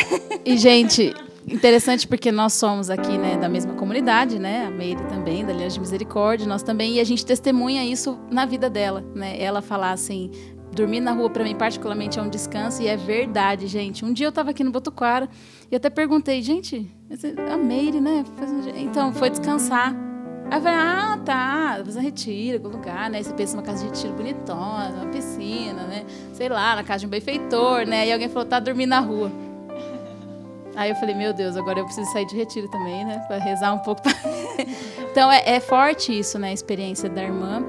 E, 0.45 0.57
gente, 0.57 1.13
interessante 1.47 2.07
porque 2.07 2.31
nós 2.31 2.53
somos 2.53 2.89
aqui, 2.89 3.17
né, 3.17 3.37
da 3.37 3.49
mesma 3.49 3.73
comunidade, 3.73 4.39
né? 4.39 4.65
A 4.65 4.71
Meire 4.71 5.03
também, 5.05 5.45
da 5.45 5.53
Aliança 5.53 5.75
de 5.75 5.79
Misericórdia, 5.79 6.47
nós 6.47 6.63
também, 6.63 6.95
e 6.95 6.99
a 6.99 7.03
gente 7.03 7.25
testemunha 7.25 7.83
isso 7.83 8.19
na 8.29 8.45
vida 8.45 8.69
dela, 8.69 9.03
né? 9.15 9.41
Ela 9.41 9.61
falar 9.61 9.91
assim, 9.91 10.31
dormir 10.71 10.99
na 10.99 11.11
rua 11.11 11.29
para 11.29 11.43
mim 11.43 11.55
particularmente 11.55 12.19
é 12.19 12.21
um 12.21 12.29
descanso 12.29 12.81
e 12.81 12.87
é 12.87 12.95
verdade, 12.95 13.67
gente. 13.67 14.05
Um 14.05 14.13
dia 14.13 14.27
eu 14.27 14.29
estava 14.29 14.51
aqui 14.51 14.63
no 14.63 14.71
Botuquara 14.71 15.29
e 15.71 15.75
até 15.75 15.89
perguntei, 15.89 16.41
gente, 16.41 16.89
a 17.51 17.57
Meire, 17.57 17.99
né? 17.99 18.23
Então, 18.75 19.13
foi 19.13 19.29
descansar. 19.29 20.08
Aí 20.51 20.57
eu 20.57 20.61
falei, 20.61 20.79
ah, 20.79 21.19
tá, 21.23 21.81
fazer 21.85 21.99
retiro, 21.99 22.57
algum 22.57 22.75
lugar, 22.77 23.09
né? 23.09 23.21
Você 23.21 23.31
pensa 23.33 23.55
numa 23.55 23.63
casa 23.63 23.83
de 23.83 23.89
retiro 23.89 24.13
bonitona, 24.13 24.93
uma 24.95 25.11
piscina, 25.11 25.83
né? 25.83 26.05
Sei 26.33 26.49
lá, 26.49 26.75
na 26.75 26.83
casa 26.83 27.01
de 27.01 27.05
um 27.05 27.09
benfeitor, 27.09 27.85
né? 27.85 28.07
E 28.07 28.11
alguém 28.11 28.27
falou, 28.29 28.47
tá 28.47 28.59
dormindo 28.59 28.89
na 28.89 28.99
rua. 28.99 29.31
Aí 30.75 30.89
eu 30.89 30.95
falei, 30.95 31.13
meu 31.13 31.33
Deus, 31.33 31.55
agora 31.55 31.79
eu 31.79 31.85
preciso 31.85 32.11
sair 32.11 32.25
de 32.25 32.35
retiro 32.35 32.67
também, 32.69 33.05
né? 33.05 33.23
Para 33.27 33.37
rezar 33.37 33.73
um 33.73 33.79
pouco. 33.79 34.01
então 35.11 35.31
é, 35.31 35.43
é 35.45 35.59
forte 35.59 36.17
isso, 36.17 36.39
né? 36.39 36.49
A 36.49 36.53
experiência 36.53 37.07
da 37.09 37.21
irmã 37.21 37.63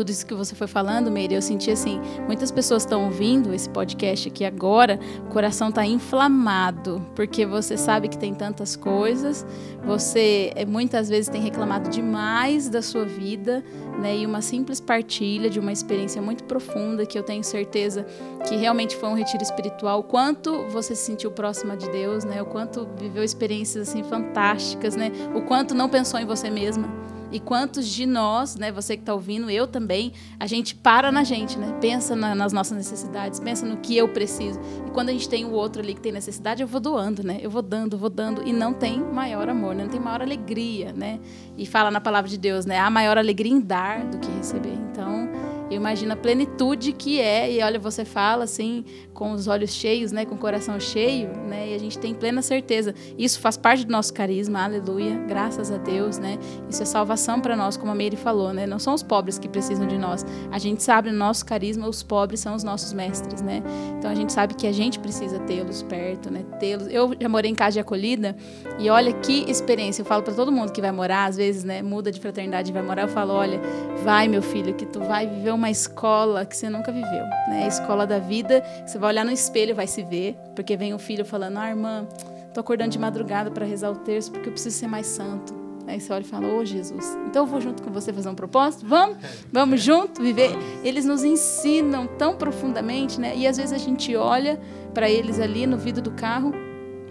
tudo 0.00 0.08
isso 0.08 0.24
que 0.24 0.32
você 0.32 0.54
foi 0.54 0.66
falando, 0.66 1.10
Meire, 1.10 1.34
eu 1.34 1.42
senti 1.42 1.70
assim, 1.70 2.00
muitas 2.26 2.50
pessoas 2.50 2.84
estão 2.84 3.04
ouvindo 3.04 3.52
esse 3.52 3.68
podcast 3.68 4.28
aqui 4.28 4.46
agora, 4.46 4.98
o 5.26 5.28
coração 5.28 5.68
está 5.68 5.84
inflamado, 5.84 7.04
porque 7.14 7.44
você 7.44 7.76
sabe 7.76 8.08
que 8.08 8.16
tem 8.16 8.32
tantas 8.32 8.74
coisas, 8.74 9.44
você 9.84 10.52
eh, 10.56 10.64
muitas 10.64 11.10
vezes 11.10 11.28
tem 11.28 11.42
reclamado 11.42 11.90
demais 11.90 12.70
da 12.70 12.80
sua 12.80 13.04
vida, 13.04 13.62
né? 14.00 14.16
E 14.16 14.24
uma 14.24 14.40
simples 14.40 14.80
partilha 14.80 15.50
de 15.50 15.60
uma 15.60 15.70
experiência 15.70 16.22
muito 16.22 16.44
profunda 16.44 17.04
que 17.04 17.18
eu 17.18 17.22
tenho 17.22 17.44
certeza 17.44 18.06
que 18.48 18.56
realmente 18.56 18.96
foi 18.96 19.10
um 19.10 19.14
retiro 19.14 19.42
espiritual, 19.42 20.00
o 20.00 20.02
quanto 20.02 20.66
você 20.68 20.94
se 20.94 21.02
sentiu 21.02 21.30
próxima 21.30 21.76
de 21.76 21.90
Deus, 21.90 22.24
né? 22.24 22.40
O 22.40 22.46
quanto 22.46 22.88
viveu 22.96 23.22
experiências 23.22 23.86
assim 23.86 24.02
fantásticas, 24.02 24.96
né? 24.96 25.12
O 25.34 25.42
quanto 25.42 25.74
não 25.74 25.90
pensou 25.90 26.18
em 26.18 26.24
você 26.24 26.48
mesma 26.48 26.88
e 27.32 27.38
quantos 27.38 27.86
de 27.86 28.06
nós, 28.06 28.56
né, 28.56 28.72
você 28.72 28.96
que 28.96 29.02
está 29.02 29.14
ouvindo, 29.14 29.50
eu 29.50 29.66
também, 29.66 30.12
a 30.38 30.46
gente 30.46 30.74
para 30.74 31.12
na 31.12 31.22
gente, 31.22 31.58
né? 31.58 31.76
Pensa 31.80 32.16
na, 32.16 32.34
nas 32.34 32.52
nossas 32.52 32.76
necessidades, 32.76 33.38
pensa 33.38 33.64
no 33.64 33.76
que 33.76 33.96
eu 33.96 34.08
preciso. 34.08 34.60
E 34.86 34.90
quando 34.90 35.10
a 35.10 35.12
gente 35.12 35.28
tem 35.28 35.44
o 35.44 35.52
outro 35.52 35.80
ali 35.80 35.94
que 35.94 36.00
tem 36.00 36.12
necessidade, 36.12 36.62
eu 36.62 36.68
vou 36.68 36.80
doando, 36.80 37.22
né? 37.22 37.38
Eu 37.40 37.50
vou 37.50 37.62
dando, 37.62 37.96
vou 37.96 38.10
dando 38.10 38.42
e 38.46 38.52
não 38.52 38.72
tem 38.72 39.00
maior 39.00 39.48
amor, 39.48 39.74
né? 39.74 39.84
não 39.84 39.90
tem 39.90 40.00
maior 40.00 40.22
alegria, 40.22 40.92
né? 40.92 41.20
E 41.56 41.66
fala 41.66 41.90
na 41.90 42.00
palavra 42.00 42.28
de 42.28 42.38
Deus, 42.38 42.66
né? 42.66 42.78
Há 42.78 42.90
maior 42.90 43.16
alegria 43.16 43.52
em 43.52 43.60
dar 43.60 44.04
do 44.04 44.18
que 44.18 44.30
receber. 44.32 44.74
Então, 44.90 45.28
eu 45.70 45.76
imagino 45.76 46.12
a 46.12 46.16
plenitude 46.16 46.92
que 46.92 47.20
é, 47.20 47.52
e 47.52 47.62
olha, 47.62 47.78
você 47.78 48.04
fala 48.04 48.42
assim, 48.42 48.84
com 49.20 49.32
os 49.32 49.46
olhos 49.46 49.74
cheios, 49.74 50.12
né, 50.12 50.24
com 50.24 50.34
o 50.34 50.38
coração 50.38 50.80
cheio, 50.80 51.28
né, 51.46 51.68
e 51.68 51.74
a 51.74 51.78
gente 51.78 51.98
tem 51.98 52.14
plena 52.14 52.40
certeza. 52.40 52.94
Isso 53.18 53.38
faz 53.38 53.54
parte 53.54 53.84
do 53.84 53.92
nosso 53.92 54.14
carisma, 54.14 54.64
aleluia, 54.64 55.14
graças 55.28 55.70
a 55.70 55.76
Deus, 55.76 56.16
né? 56.16 56.38
Isso 56.70 56.82
é 56.82 56.86
salvação 56.86 57.38
para 57.38 57.54
nós, 57.54 57.76
como 57.76 57.92
a 57.92 57.94
Mary 57.94 58.16
falou, 58.16 58.54
né? 58.54 58.66
Não 58.66 58.78
são 58.78 58.94
os 58.94 59.02
pobres 59.02 59.38
que 59.38 59.46
precisam 59.46 59.86
de 59.86 59.98
nós. 59.98 60.24
A 60.50 60.58
gente 60.58 60.82
sabe 60.82 61.10
no 61.10 61.18
nosso 61.18 61.44
carisma, 61.44 61.86
os 61.86 62.02
pobres 62.02 62.40
são 62.40 62.54
os 62.54 62.64
nossos 62.64 62.94
mestres, 62.94 63.42
né? 63.42 63.62
Então 63.98 64.10
a 64.10 64.14
gente 64.14 64.32
sabe 64.32 64.54
que 64.54 64.66
a 64.66 64.72
gente 64.72 64.98
precisa 64.98 65.38
tê-los 65.40 65.82
perto, 65.82 66.30
né? 66.30 66.42
Tê-los. 66.58 66.88
Eu 66.88 67.14
já 67.20 67.28
morei 67.28 67.50
em 67.50 67.54
casa 67.54 67.74
de 67.74 67.80
acolhida 67.80 68.34
e 68.78 68.88
olha 68.88 69.12
que 69.12 69.44
experiência. 69.50 70.00
Eu 70.00 70.06
falo 70.06 70.22
para 70.22 70.32
todo 70.32 70.50
mundo 70.50 70.72
que 70.72 70.80
vai 70.80 70.92
morar, 70.92 71.26
às 71.26 71.36
vezes, 71.36 71.62
né, 71.62 71.82
muda 71.82 72.10
de 72.10 72.18
fraternidade 72.18 72.70
e 72.70 72.72
vai 72.72 72.82
morar, 72.82 73.02
eu 73.02 73.08
falo, 73.08 73.34
olha, 73.34 73.60
vai 74.02 74.28
meu 74.28 74.40
filho, 74.40 74.72
que 74.72 74.86
tu 74.86 75.00
vai 75.00 75.26
viver 75.26 75.52
uma 75.52 75.68
escola 75.68 76.46
que 76.46 76.56
você 76.56 76.70
nunca 76.70 76.90
viveu, 76.90 77.24
né? 77.48 77.64
A 77.64 77.68
escola 77.68 78.06
da 78.06 78.18
vida, 78.18 78.64
você 78.86 78.98
vai 78.98 79.09
olhar 79.10 79.24
no 79.24 79.32
espelho, 79.32 79.74
vai 79.74 79.86
se 79.86 80.02
ver, 80.02 80.36
porque 80.54 80.76
vem 80.76 80.94
o 80.94 80.98
filho 80.98 81.24
falando: 81.24 81.58
"Ah, 81.58 81.68
irmã, 81.68 82.06
tô 82.54 82.60
acordando 82.60 82.90
de 82.90 82.98
madrugada 82.98 83.50
para 83.50 83.64
rezar 83.64 83.90
o 83.90 83.96
terço 83.96 84.30
porque 84.32 84.48
eu 84.48 84.52
preciso 84.52 84.76
ser 84.76 84.86
mais 84.86 85.06
santo". 85.06 85.54
Aí 85.86 86.00
você 86.00 86.12
olha 86.12 86.22
e 86.22 86.24
fala: 86.24 86.46
"Ô, 86.46 86.58
oh, 86.58 86.64
Jesus, 86.64 87.18
então 87.26 87.42
eu 87.42 87.46
vou 87.46 87.60
junto 87.60 87.82
com 87.82 87.90
você 87.90 88.12
fazer 88.12 88.28
um 88.28 88.34
propósito? 88.34 88.86
Vamos? 88.86 89.18
Vamos 89.52 89.82
junto 89.82 90.22
viver?". 90.22 90.50
Eles 90.84 91.04
nos 91.04 91.24
ensinam 91.24 92.06
tão 92.06 92.36
profundamente, 92.36 93.20
né? 93.20 93.36
E 93.36 93.46
às 93.46 93.56
vezes 93.56 93.72
a 93.72 93.78
gente 93.78 94.14
olha 94.16 94.60
para 94.94 95.10
eles 95.10 95.38
ali 95.38 95.66
no 95.66 95.76
vidro 95.76 96.02
do 96.02 96.12
carro, 96.12 96.52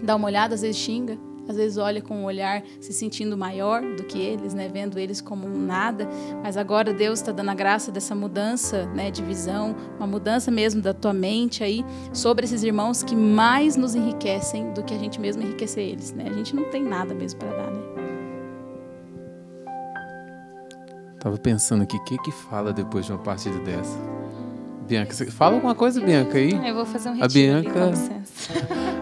dá 0.02 0.16
uma 0.16 0.26
olhada, 0.26 0.54
às 0.54 0.62
vezes 0.62 0.76
xinga, 0.76 1.18
às 1.50 1.56
vezes 1.56 1.76
olha 1.76 2.00
com 2.00 2.14
um 2.14 2.24
olhar 2.24 2.62
se 2.80 2.92
sentindo 2.92 3.36
maior 3.36 3.82
do 3.82 4.04
que 4.04 4.18
eles, 4.18 4.54
né, 4.54 4.68
vendo 4.68 4.98
eles 4.98 5.20
como 5.20 5.46
um 5.46 5.66
nada, 5.66 6.08
mas 6.42 6.56
agora 6.56 6.94
Deus 6.94 7.18
está 7.20 7.32
dando 7.32 7.50
a 7.50 7.54
graça 7.54 7.90
dessa 7.90 8.14
mudança, 8.14 8.86
né, 8.94 9.10
de 9.10 9.22
visão, 9.22 9.74
uma 9.98 10.06
mudança 10.06 10.50
mesmo 10.50 10.80
da 10.80 10.94
tua 10.94 11.12
mente 11.12 11.64
aí 11.64 11.84
sobre 12.12 12.44
esses 12.44 12.62
irmãos 12.62 13.02
que 13.02 13.16
mais 13.16 13.76
nos 13.76 13.94
enriquecem 13.94 14.72
do 14.72 14.82
que 14.82 14.94
a 14.94 14.98
gente 14.98 15.20
mesmo 15.20 15.42
enriquecer 15.42 15.84
eles, 15.84 16.12
né? 16.12 16.26
A 16.28 16.32
gente 16.32 16.54
não 16.54 16.64
tem 16.70 16.82
nada 16.82 17.12
mesmo 17.14 17.40
para 17.40 17.50
dar, 17.50 17.70
né? 17.70 17.80
Tava 21.18 21.36
pensando 21.36 21.82
aqui, 21.82 21.96
o 21.96 22.04
que 22.04 22.16
que 22.18 22.32
fala 22.32 22.72
depois 22.72 23.04
de 23.04 23.12
uma 23.12 23.18
partida 23.18 23.58
dessa? 23.58 24.09
Bianca, 24.90 25.14
você 25.14 25.26
fala 25.26 25.54
alguma 25.54 25.72
coisa, 25.72 26.00
Bianca, 26.00 26.36
aí? 26.36 26.50
Eu 26.68 26.74
vou 26.74 26.84
fazer 26.84 27.10
um 27.10 27.12
retiro 27.12 27.24
a 27.24 27.28
Bianca, 27.62 27.84
ali, 27.84 27.94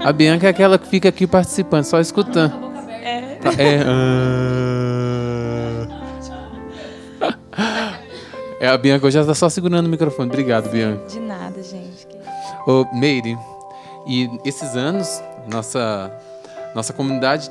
A 0.04 0.12
Bianca 0.12 0.46
é 0.46 0.50
aquela 0.50 0.78
que 0.78 0.86
fica 0.86 1.08
aqui 1.08 1.26
participando, 1.26 1.84
só 1.84 1.98
escutando. 1.98 2.52
É. 3.02 3.38
É, 3.56 3.82
uh... 3.86 3.88
é 8.60 8.68
a 8.68 8.76
Bianca, 8.76 9.10
já 9.10 9.22
está 9.22 9.34
só 9.34 9.48
segurando 9.48 9.86
o 9.86 9.88
microfone. 9.88 10.28
Obrigado, 10.28 10.68
Bianca. 10.68 11.06
De 11.06 11.20
nada, 11.20 11.62
gente. 11.62 12.06
Ô, 12.66 12.84
Meire, 12.94 13.38
e 14.06 14.28
esses 14.44 14.76
anos, 14.76 15.22
nossa, 15.50 16.12
nossa 16.74 16.92
comunidade 16.92 17.50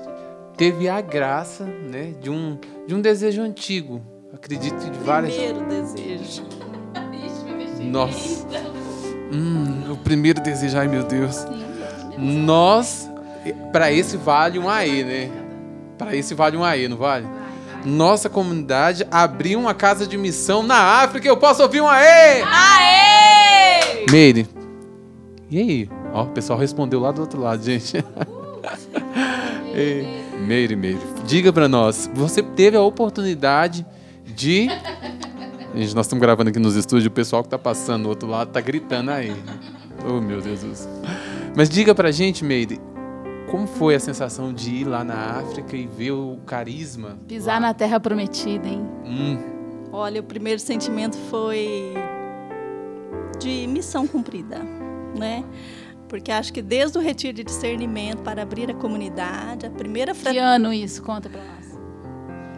teve 0.55 0.87
a 0.87 1.01
graça 1.01 1.63
né, 1.63 2.13
de, 2.21 2.29
um, 2.29 2.59
de 2.85 2.93
um 2.93 3.01
desejo 3.01 3.41
antigo. 3.41 3.99
Acredito 4.31 4.77
de 4.77 4.91
várias. 4.99 5.33
Primeiro 5.33 5.65
desejo. 5.65 6.43
Nossa. 7.87 8.45
Hum, 9.31 9.91
o 9.91 9.97
primeiro 9.97 10.41
desejo, 10.41 10.77
ai 10.77 10.87
meu 10.87 11.03
Deus. 11.03 11.45
Nós, 12.17 13.09
para 13.71 13.91
esse 13.91 14.17
vale 14.17 14.57
um 14.57 14.69
AE, 14.69 15.03
né? 15.03 15.29
Para 15.97 16.15
esse 16.15 16.33
vale 16.33 16.57
um 16.57 16.63
AE, 16.63 16.87
não 16.87 16.97
vale? 16.97 17.27
Nossa 17.85 18.29
comunidade 18.29 19.05
abriu 19.11 19.59
uma 19.59 19.73
casa 19.73 20.05
de 20.07 20.17
missão 20.17 20.63
na 20.63 21.01
África. 21.01 21.27
Eu 21.27 21.37
posso 21.37 21.61
ouvir 21.63 21.81
um 21.81 21.87
AE! 21.87 22.43
AE! 22.43 24.05
Meire. 24.11 24.47
E 25.49 25.59
aí? 25.59 25.89
Ó, 26.13 26.23
o 26.23 26.27
pessoal 26.27 26.57
respondeu 26.57 26.99
lá 26.99 27.11
do 27.11 27.21
outro 27.21 27.39
lado, 27.39 27.63
gente. 27.63 28.03
Meire, 30.45 30.75
Meire. 30.75 30.99
Diga 31.25 31.53
para 31.53 31.67
nós, 31.67 32.09
você 32.13 32.41
teve 32.41 32.75
a 32.77 32.81
oportunidade 32.81 33.85
de 34.25 34.69
Gente, 35.77 35.93
nós 35.93 36.07
estamos 36.07 36.21
gravando 36.23 36.49
aqui 36.49 36.57
nos 36.57 36.75
estúdios, 36.75 37.05
o 37.05 37.11
pessoal 37.11 37.43
que 37.43 37.47
está 37.47 37.59
passando 37.59 38.03
do 38.03 38.09
outro 38.09 38.27
lado 38.27 38.47
está 38.47 38.59
gritando 38.59 39.11
aí. 39.11 39.31
Oh, 40.09 40.19
meu 40.19 40.41
Deus. 40.41 40.87
Mas 41.55 41.69
diga 41.69 41.93
pra 41.93 42.09
gente, 42.09 42.43
Meire, 42.43 42.81
como 43.51 43.67
foi 43.67 43.93
a 43.93 43.99
sensação 43.99 44.51
de 44.51 44.71
ir 44.71 44.85
lá 44.85 45.03
na 45.03 45.37
África 45.39 45.77
e 45.77 45.85
ver 45.85 46.13
o 46.13 46.39
carisma? 46.47 47.19
Pisar 47.27 47.61
lá? 47.61 47.67
na 47.67 47.73
terra 47.75 47.99
prometida, 47.99 48.67
hein? 48.67 48.83
Hum. 49.05 49.37
Olha, 49.91 50.19
o 50.19 50.23
primeiro 50.23 50.59
sentimento 50.59 51.15
foi 51.29 51.93
de 53.39 53.67
missão 53.67 54.07
cumprida, 54.07 54.57
né? 55.15 55.43
Porque 56.09 56.31
acho 56.31 56.51
que 56.53 56.61
desde 56.63 56.97
o 56.97 57.01
retiro 57.01 57.33
de 57.33 57.43
discernimento 57.43 58.23
para 58.23 58.41
abrir 58.41 58.71
a 58.71 58.73
comunidade, 58.73 59.67
a 59.67 59.69
primeira... 59.69 60.15
Que 60.15 60.39
ano 60.39 60.73
isso? 60.73 61.03
Conta 61.03 61.29
pra 61.29 61.43
nós 61.43 61.56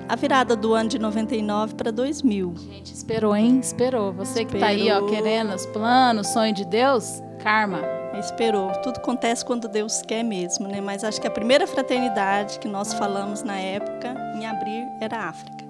a 0.10 0.16
virada 0.16 0.56
do 0.56 0.74
ano 0.74 0.90
de 0.90 0.98
99 0.98 1.76
para 1.76 1.92
2000. 1.92 2.56
Gente, 2.58 2.92
esperou, 2.92 3.36
hein? 3.36 3.60
Esperou. 3.60 4.12
Você 4.12 4.44
que 4.44 4.56
está 4.56 4.68
aí, 4.68 4.92
ó, 4.92 5.06
querendo 5.06 5.54
os 5.54 5.68
planos, 5.68 6.30
sonho 6.30 6.52
de 6.52 6.66
Deus, 6.66 7.22
karma. 7.44 7.80
Esperou. 8.18 8.72
Tudo 8.82 8.98
acontece 8.98 9.46
quando 9.46 9.68
Deus 9.68 10.02
quer 10.02 10.24
mesmo, 10.24 10.68
né? 10.68 10.82
Mas 10.82 11.04
acho 11.04 11.22
que 11.22 11.28
a 11.28 11.32
primeira 11.32 11.68
fraternidade 11.68 12.58
que 12.58 12.68
nós 12.68 12.92
falamos 12.92 13.44
na 13.44 13.58
época 13.58 14.16
em 14.36 14.48
abrir 14.48 14.88
era 15.00 15.16
a 15.16 15.30
África. 15.30 15.64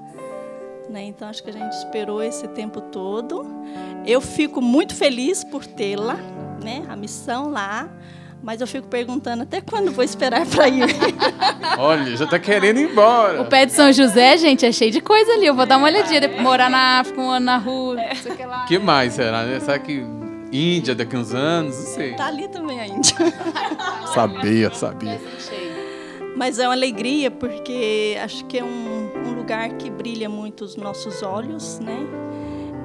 Né? 0.89 1.03
Então 1.03 1.27
acho 1.27 1.43
que 1.43 1.49
a 1.49 1.53
gente 1.53 1.73
esperou 1.73 2.23
esse 2.23 2.47
tempo 2.47 2.79
todo. 2.79 3.45
Eu 4.05 4.21
fico 4.21 4.61
muito 4.61 4.95
feliz 4.95 5.43
por 5.43 5.65
tê-la, 5.65 6.15
né? 6.63 6.85
A 6.87 6.95
missão 6.95 7.49
lá. 7.49 7.89
Mas 8.41 8.61
eu 8.61 8.67
fico 8.67 8.87
perguntando 8.87 9.43
até 9.43 9.59
quando 9.61 9.91
vou 9.91 10.03
esperar 10.03 10.45
para 10.45 10.67
ir. 10.69 10.85
Olha, 11.77 12.15
já 12.15 12.25
tá 12.25 12.39
querendo 12.39 12.79
ir 12.79 12.89
embora. 12.89 13.41
O 13.41 13.45
pé 13.45 13.65
de 13.65 13.73
São 13.73 13.91
José, 13.91 14.37
gente, 14.37 14.65
é 14.65 14.71
cheio 14.71 14.91
de 14.91 15.01
coisa 15.01 15.33
ali. 15.33 15.45
Eu 15.45 15.55
vou 15.55 15.65
dar 15.65 15.77
uma 15.77 15.87
olhadinha. 15.87 16.21
Depois, 16.21 16.41
morar 16.41 16.69
na 16.69 16.99
África, 16.99 17.19
um 17.21 17.29
ano 17.29 17.45
na 17.45 17.57
rua, 17.57 17.95
não 17.95 18.15
sei 18.15 18.31
o 18.31 18.35
que 18.35 18.45
lá. 18.45 18.65
que 18.65 18.79
mais 18.79 19.13
será? 19.13 19.43
né? 19.43 19.59
Será 19.59 19.77
que 19.77 20.03
Índia 20.51 20.95
daqui 20.95 21.15
uns 21.17 21.33
anos? 21.33 21.77
Não 21.77 21.85
sei. 21.85 22.15
Tá 22.15 22.27
ali 22.27 22.47
também 22.47 22.79
a 22.79 22.87
Índia. 22.87 23.15
Sabia, 24.13 24.73
sabia. 24.73 25.19
Mas 26.35 26.57
é 26.57 26.67
uma 26.67 26.73
alegria 26.73 27.29
porque 27.29 28.17
acho 28.23 28.45
que 28.45 28.57
é 28.57 28.63
um, 28.63 29.11
um 29.27 29.33
lugar 29.33 29.69
que 29.73 29.89
brilha 29.89 30.29
muito 30.29 30.63
os 30.63 30.75
nossos 30.77 31.21
olhos, 31.21 31.79
né? 31.79 31.99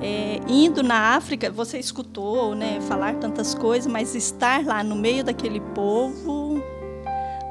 É, 0.00 0.40
indo 0.48 0.82
na 0.82 1.16
África, 1.16 1.50
você 1.50 1.78
escutou, 1.78 2.54
né, 2.54 2.80
falar 2.82 3.14
tantas 3.16 3.54
coisas, 3.54 3.90
mas 3.90 4.14
estar 4.14 4.64
lá 4.64 4.82
no 4.82 4.94
meio 4.94 5.24
daquele 5.24 5.60
povo 5.60 6.62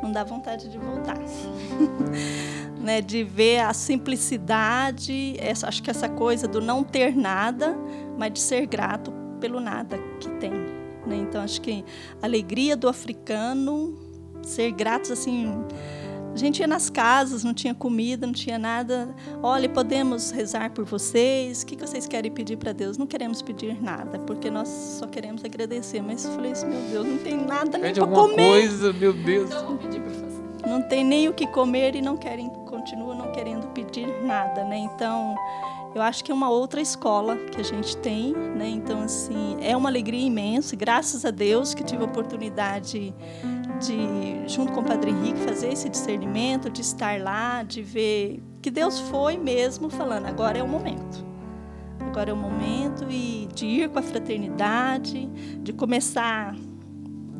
não 0.04 0.12
dá 0.12 0.24
vontade 0.24 0.70
de 0.70 0.78
voltar. 0.78 1.18
né, 2.78 3.02
de 3.02 3.24
ver 3.24 3.60
a 3.60 3.74
simplicidade, 3.74 5.36
essa, 5.40 5.68
acho 5.68 5.82
que 5.82 5.90
essa 5.90 6.10
coisa 6.10 6.48
do 6.48 6.60
não 6.60 6.84
ter 6.84 7.16
nada, 7.16 7.78
mas 8.18 8.34
de 8.34 8.40
ser 8.42 8.66
grato 8.66 9.14
pelo 9.40 9.62
nada 9.62 9.98
que 10.20 10.30
tem. 10.32 10.52
Né? 10.52 11.16
Então, 11.18 11.42
acho 11.42 11.62
que 11.62 11.84
a 12.22 12.26
alegria 12.26 12.76
do 12.76 12.90
africano, 12.90 13.98
ser 14.42 14.72
gratos 14.72 15.12
assim. 15.12 15.52
A 16.34 16.38
gente 16.38 16.60
ia 16.60 16.68
nas 16.68 16.90
casas, 16.90 17.44
não 17.44 17.54
tinha 17.54 17.76
comida, 17.76 18.26
não 18.26 18.34
tinha 18.34 18.58
nada. 18.58 19.14
Olha, 19.42 19.70
podemos 19.70 20.32
rezar 20.32 20.72
por 20.72 20.84
vocês. 20.84 21.62
O 21.62 21.66
que 21.66 21.76
vocês 21.76 22.08
querem 22.08 22.32
pedir 22.32 22.58
para 22.58 22.74
Deus? 22.74 22.98
Não 22.98 23.06
queremos 23.06 23.42
pedir 23.42 23.80
nada, 23.80 24.18
porque 24.20 24.50
nós 24.50 24.68
só 24.68 25.06
queremos 25.06 25.46
agradecer. 25.46 26.02
Mas 26.02 26.26
eu 26.26 26.32
falei 26.32 26.54
assim, 26.54 26.68
meu 26.68 26.82
Deus, 26.90 27.08
não 27.08 27.18
tem 27.20 27.38
nada 27.38 27.78
nem 27.78 27.94
para 27.94 28.08
comer. 28.08 28.36
coisa, 28.36 28.92
meu 28.92 29.14
Deus. 29.14 29.50
Não 30.68 30.82
tem 30.82 31.04
nem 31.04 31.28
o 31.28 31.34
que 31.34 31.46
comer 31.48 31.96
e 31.96 32.02
não 32.02 32.16
querem, 32.16 32.50
continuam 32.66 33.16
não 33.16 33.32
querendo 33.32 33.68
pedir 33.68 34.08
nada, 34.24 34.64
né? 34.64 34.78
Então, 34.78 35.36
eu 35.94 36.02
acho 36.02 36.24
que 36.24 36.32
é 36.32 36.34
uma 36.34 36.50
outra 36.50 36.82
escola 36.82 37.38
que 37.38 37.62
a 37.62 37.64
gente 37.64 37.96
tem, 37.98 38.34
né? 38.34 38.68
Então, 38.68 39.02
assim, 39.02 39.58
é 39.62 39.76
uma 39.78 39.90
alegria 39.90 40.26
imensa. 40.26 40.76
Graças 40.76 41.26
a 41.26 41.32
Deus 41.32 41.74
que 41.74 41.84
tive 41.84 42.02
a 42.02 42.06
oportunidade 42.06 43.14
de, 43.80 44.48
junto 44.48 44.72
com 44.72 44.82
o 44.82 44.84
Padre 44.84 45.12
Henrique, 45.12 45.40
fazer 45.42 45.72
esse 45.72 45.90
discernimento, 45.90 46.70
de 46.70 46.82
estar 46.82 47.22
lá, 47.22 47.62
de 47.64 47.82
ver 47.82 48.42
que 48.62 48.72
Deus 48.72 49.00
foi 49.00 49.38
mesmo 49.38 49.90
falando, 49.90 50.26
agora 50.26 50.58
é 50.58 50.64
o 50.64 50.68
momento. 50.68 51.24
Agora 52.00 52.30
é 52.32 52.34
o 52.34 52.38
momento 52.38 53.06
e 53.10 53.48
de 53.54 53.66
ir 53.66 53.90
com 53.90 54.00
a 54.00 54.02
fraternidade, 54.02 55.28
de 55.62 55.74
começar 55.74 56.56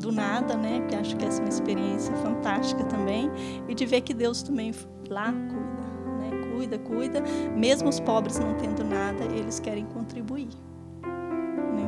do 0.04 0.12
nada, 0.12 0.54
né? 0.54 0.80
Porque 0.80 0.96
acho 0.96 1.16
que 1.16 1.24
essa 1.24 1.40
é 1.40 1.44
uma 1.44 1.48
experiência 1.48 2.14
fantástica 2.16 2.84
também 2.84 3.30
e 3.66 3.74
de 3.74 3.86
ver 3.86 4.02
que 4.02 4.12
Deus 4.12 4.42
também 4.42 4.72
lá 5.08 5.32
cuida, 5.32 5.82
né? 6.18 6.30
Cuida, 6.52 6.78
cuida. 6.78 7.22
Mesmo 7.56 7.88
os 7.88 7.98
pobres 8.00 8.38
não 8.38 8.54
tendo 8.54 8.84
nada, 8.84 9.24
eles 9.24 9.58
querem 9.58 9.86
contribuir. 9.86 10.48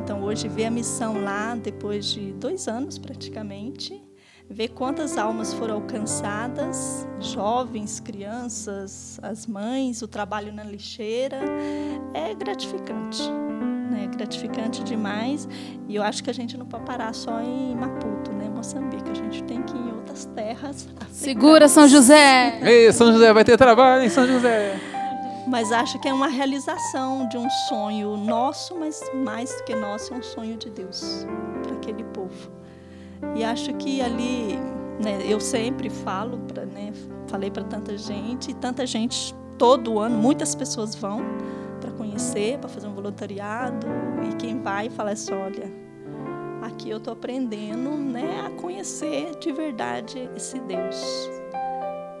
Então 0.03 0.23
hoje 0.23 0.47
ver 0.47 0.65
a 0.65 0.71
missão 0.71 1.21
lá 1.21 1.53
depois 1.55 2.05
de 2.05 2.33
dois 2.33 2.67
anos 2.67 2.97
praticamente, 2.97 4.01
ver 4.49 4.69
quantas 4.69 5.17
almas 5.17 5.53
foram 5.53 5.75
alcançadas, 5.75 7.07
jovens, 7.19 7.99
crianças, 7.99 9.19
as 9.21 9.45
mães, 9.45 10.01
o 10.01 10.07
trabalho 10.07 10.51
na 10.51 10.63
lixeira, 10.63 11.39
é 12.13 12.33
gratificante. 12.33 13.21
Né? 13.97 14.03
É 14.03 14.07
gratificante 14.07 14.83
demais. 14.83 15.49
E 15.87 15.95
eu 15.95 16.03
acho 16.03 16.23
que 16.23 16.29
a 16.29 16.33
gente 16.33 16.55
não 16.55 16.65
pode 16.65 16.85
parar 16.85 17.13
só 17.13 17.41
em 17.41 17.75
Maputo, 17.75 18.31
né? 18.31 18.47
Moçambique. 18.53 19.09
A 19.09 19.15
gente 19.15 19.43
tem 19.43 19.63
que 19.63 19.75
ir 19.75 19.79
em 19.79 19.91
outras 19.93 20.25
terras. 20.25 20.87
Segura, 21.11 21.67
São 21.67 21.87
José! 21.87 22.59
Ei, 22.61 22.91
São 22.93 23.11
José, 23.11 23.33
vai 23.33 23.43
ter 23.43 23.57
trabalho, 23.57 24.03
hein, 24.03 24.09
São 24.09 24.27
José? 24.27 24.79
Mas 25.47 25.71
acho 25.71 25.97
que 25.99 26.07
é 26.07 26.13
uma 26.13 26.27
realização 26.27 27.27
de 27.29 27.37
um 27.37 27.49
sonho 27.69 28.17
nosso, 28.17 28.75
mas 28.77 29.01
mais 29.13 29.49
do 29.55 29.63
que 29.63 29.73
nosso, 29.73 30.13
é 30.13 30.17
um 30.17 30.23
sonho 30.23 30.57
de 30.57 30.69
Deus 30.69 31.25
para 31.63 31.73
aquele 31.73 32.03
povo. 32.03 32.51
E 33.33 33.43
acho 33.43 33.73
que 33.75 34.01
ali, 34.01 34.59
né, 35.01 35.19
eu 35.25 35.39
sempre 35.39 35.89
falo, 35.89 36.37
pra, 36.39 36.65
né, 36.65 36.91
falei 37.27 37.49
para 37.49 37.63
tanta 37.63 37.97
gente, 37.97 38.51
e 38.51 38.53
tanta 38.53 38.85
gente 38.85 39.33
todo 39.57 39.99
ano, 39.99 40.17
muitas 40.17 40.53
pessoas 40.53 40.93
vão 40.93 41.21
conhecer, 42.17 42.57
para 42.57 42.67
fazer 42.67 42.87
um 42.87 42.95
voluntariado, 42.95 43.85
e 44.27 44.35
quem 44.37 44.59
vai 44.59 44.89
fala 44.89 45.11
assim, 45.11 45.33
olha, 45.33 45.71
aqui 46.63 46.89
eu 46.89 46.97
estou 46.97 47.13
aprendendo 47.13 47.91
né, 47.91 48.43
a 48.43 48.49
conhecer 48.59 49.35
de 49.39 49.51
verdade 49.51 50.27
esse 50.35 50.59
Deus. 50.61 50.99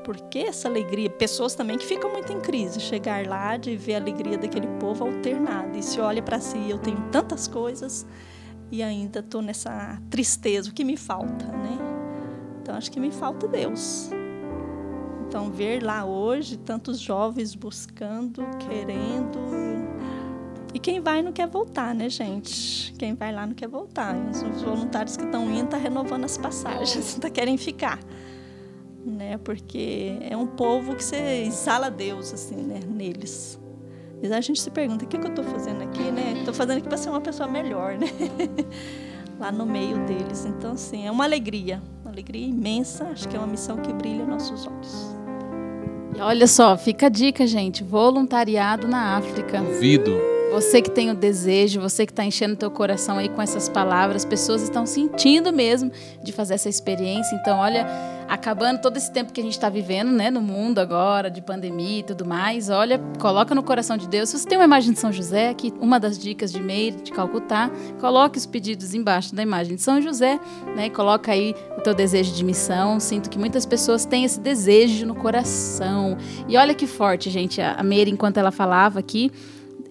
Porque 0.05 0.39
essa 0.39 0.67
alegria, 0.67 1.09
pessoas 1.09 1.55
também 1.55 1.79
que 1.79 1.85
ficam 1.85 2.11
muito 2.11 2.31
em 2.31 2.39
crise, 2.39 2.79
chegar 2.79 3.25
lá 3.25 3.57
de 3.57 3.75
ver 3.75 3.95
a 3.95 3.97
alegria 3.97 4.37
daquele 4.37 4.67
povo 4.79 5.03
alternada, 5.03 5.75
e 5.75 5.81
se 5.81 5.99
olha 5.99 6.21
para 6.21 6.39
si, 6.39 6.69
eu 6.69 6.77
tenho 6.77 7.01
tantas 7.11 7.47
coisas, 7.47 8.05
e 8.71 8.83
ainda 8.83 9.19
estou 9.19 9.41
nessa 9.41 9.99
tristeza, 10.11 10.69
o 10.69 10.73
que 10.73 10.83
me 10.83 10.95
falta, 10.95 11.47
né? 11.47 11.77
Então 12.61 12.75
acho 12.75 12.91
que 12.91 12.99
me 12.99 13.09
falta 13.09 13.47
Deus. 13.47 14.11
Então 15.27 15.49
ver 15.49 15.83
lá 15.83 16.05
hoje 16.05 16.55
tantos 16.55 16.99
jovens 16.99 17.55
buscando, 17.55 18.45
querendo, 18.59 19.76
e 20.73 20.79
quem 20.79 20.99
vai 20.99 21.21
não 21.21 21.31
quer 21.31 21.47
voltar, 21.47 21.95
né, 21.95 22.09
gente? 22.09 22.93
Quem 22.97 23.13
vai 23.13 23.31
lá 23.31 23.45
não 23.45 23.53
quer 23.53 23.67
voltar. 23.67 24.15
Os 24.15 24.61
voluntários 24.61 25.15
que 25.15 25.23
estão 25.23 25.49
indo 25.49 25.65
estão 25.65 25.79
renovando 25.79 26.25
as 26.25 26.37
passagens, 26.37 27.15
ainda 27.15 27.29
querem 27.29 27.57
ficar, 27.57 27.99
né? 29.05 29.37
Porque 29.37 30.17
é 30.21 30.35
um 30.35 30.47
povo 30.47 30.95
que 30.95 31.03
você 31.03 31.43
exala 31.45 31.89
Deus 31.89 32.33
assim, 32.33 32.57
né, 32.57 32.79
neles. 32.87 33.59
E 34.21 34.27
a 34.33 34.41
gente 34.41 34.61
se 34.61 34.69
pergunta: 34.69 35.05
o 35.05 35.07
que, 35.07 35.17
que 35.17 35.25
eu 35.25 35.29
estou 35.29 35.45
fazendo 35.45 35.83
aqui, 35.83 36.11
né? 36.11 36.35
Estou 36.39 36.53
fazendo 36.53 36.79
aqui 36.79 36.87
para 36.87 36.97
ser 36.97 37.09
uma 37.09 37.21
pessoa 37.21 37.47
melhor, 37.47 37.97
né? 37.97 38.07
Lá 39.39 39.51
no 39.51 39.65
meio 39.65 40.03
deles. 40.05 40.45
Então, 40.45 40.71
assim, 40.71 41.05
é 41.05 41.11
uma 41.11 41.23
alegria, 41.23 41.81
uma 42.01 42.11
alegria 42.11 42.47
imensa. 42.47 43.05
Acho 43.05 43.27
que 43.29 43.35
é 43.35 43.39
uma 43.39 43.47
missão 43.47 43.77
que 43.77 43.93
brilha 43.93 44.25
nossos 44.25 44.65
olhos. 44.65 45.15
E 46.15 46.19
olha 46.19 46.47
só, 46.47 46.75
fica 46.75 47.05
a 47.05 47.09
dica, 47.09 47.45
gente: 47.45 47.83
voluntariado 47.83 48.87
na 48.87 49.17
África. 49.17 49.61
Duvido. 49.61 50.36
Você 50.51 50.81
que 50.81 50.89
tem 50.89 51.11
o 51.11 51.15
desejo, 51.15 51.81
você 51.81 52.05
que 52.05 52.11
está 52.11 52.23
enchendo 52.23 52.55
teu 52.55 52.71
coração 52.71 53.17
aí 53.17 53.27
com 53.29 53.41
essas 53.41 53.67
palavras, 53.67 54.23
pessoas 54.23 54.61
estão 54.61 54.85
sentindo 54.85 55.51
mesmo 55.51 55.91
de 56.23 56.31
fazer 56.31 56.55
essa 56.55 56.69
experiência. 56.69 57.35
Então, 57.35 57.59
olha, 57.59 57.85
acabando 58.27 58.81
todo 58.81 58.97
esse 58.97 59.11
tempo 59.11 59.31
que 59.31 59.41
a 59.41 59.43
gente 59.43 59.53
está 59.53 59.69
vivendo, 59.69 60.09
né, 60.09 60.31
no 60.31 60.41
mundo 60.41 60.79
agora, 60.79 61.29
de 61.29 61.41
pandemia 61.41 61.99
e 61.99 62.03
tudo 62.03 62.25
mais, 62.25 62.69
olha, 62.69 62.99
coloca 63.19 63.53
no 63.53 63.61
coração 63.61 63.97
de 63.97 64.07
Deus. 64.07 64.29
Se 64.29 64.39
você 64.39 64.47
tem 64.47 64.57
uma 64.57 64.63
imagem 64.63 64.93
de 64.93 64.99
São 64.99 65.11
José, 65.11 65.49
aqui 65.49 65.73
uma 65.79 65.99
das 65.99 66.17
dicas 66.17 66.51
de 66.51 66.61
Meire, 66.61 67.01
de 67.01 67.11
Calcutá, 67.11 67.69
coloque 67.99 68.37
os 68.37 68.45
pedidos 68.45 68.93
embaixo 68.93 69.35
da 69.35 69.43
imagem 69.43 69.75
de 69.75 69.81
São 69.81 70.01
José, 70.01 70.39
né, 70.75 70.89
coloca 70.89 71.31
aí 71.31 71.53
o 71.77 71.81
teu 71.81 71.93
desejo 71.93 72.33
de 72.33 72.43
missão. 72.43 72.99
Sinto 72.99 73.29
que 73.29 73.37
muitas 73.37 73.65
pessoas 73.65 74.05
têm 74.05 74.23
esse 74.23 74.39
desejo 74.39 75.05
no 75.05 75.13
coração. 75.13 76.17
E 76.47 76.57
olha 76.57 76.73
que 76.73 76.87
forte, 76.87 77.29
gente, 77.29 77.61
a 77.61 77.83
Meire, 77.83 78.09
enquanto 78.09 78.37
ela 78.37 78.51
falava 78.51 78.99
aqui, 78.99 79.31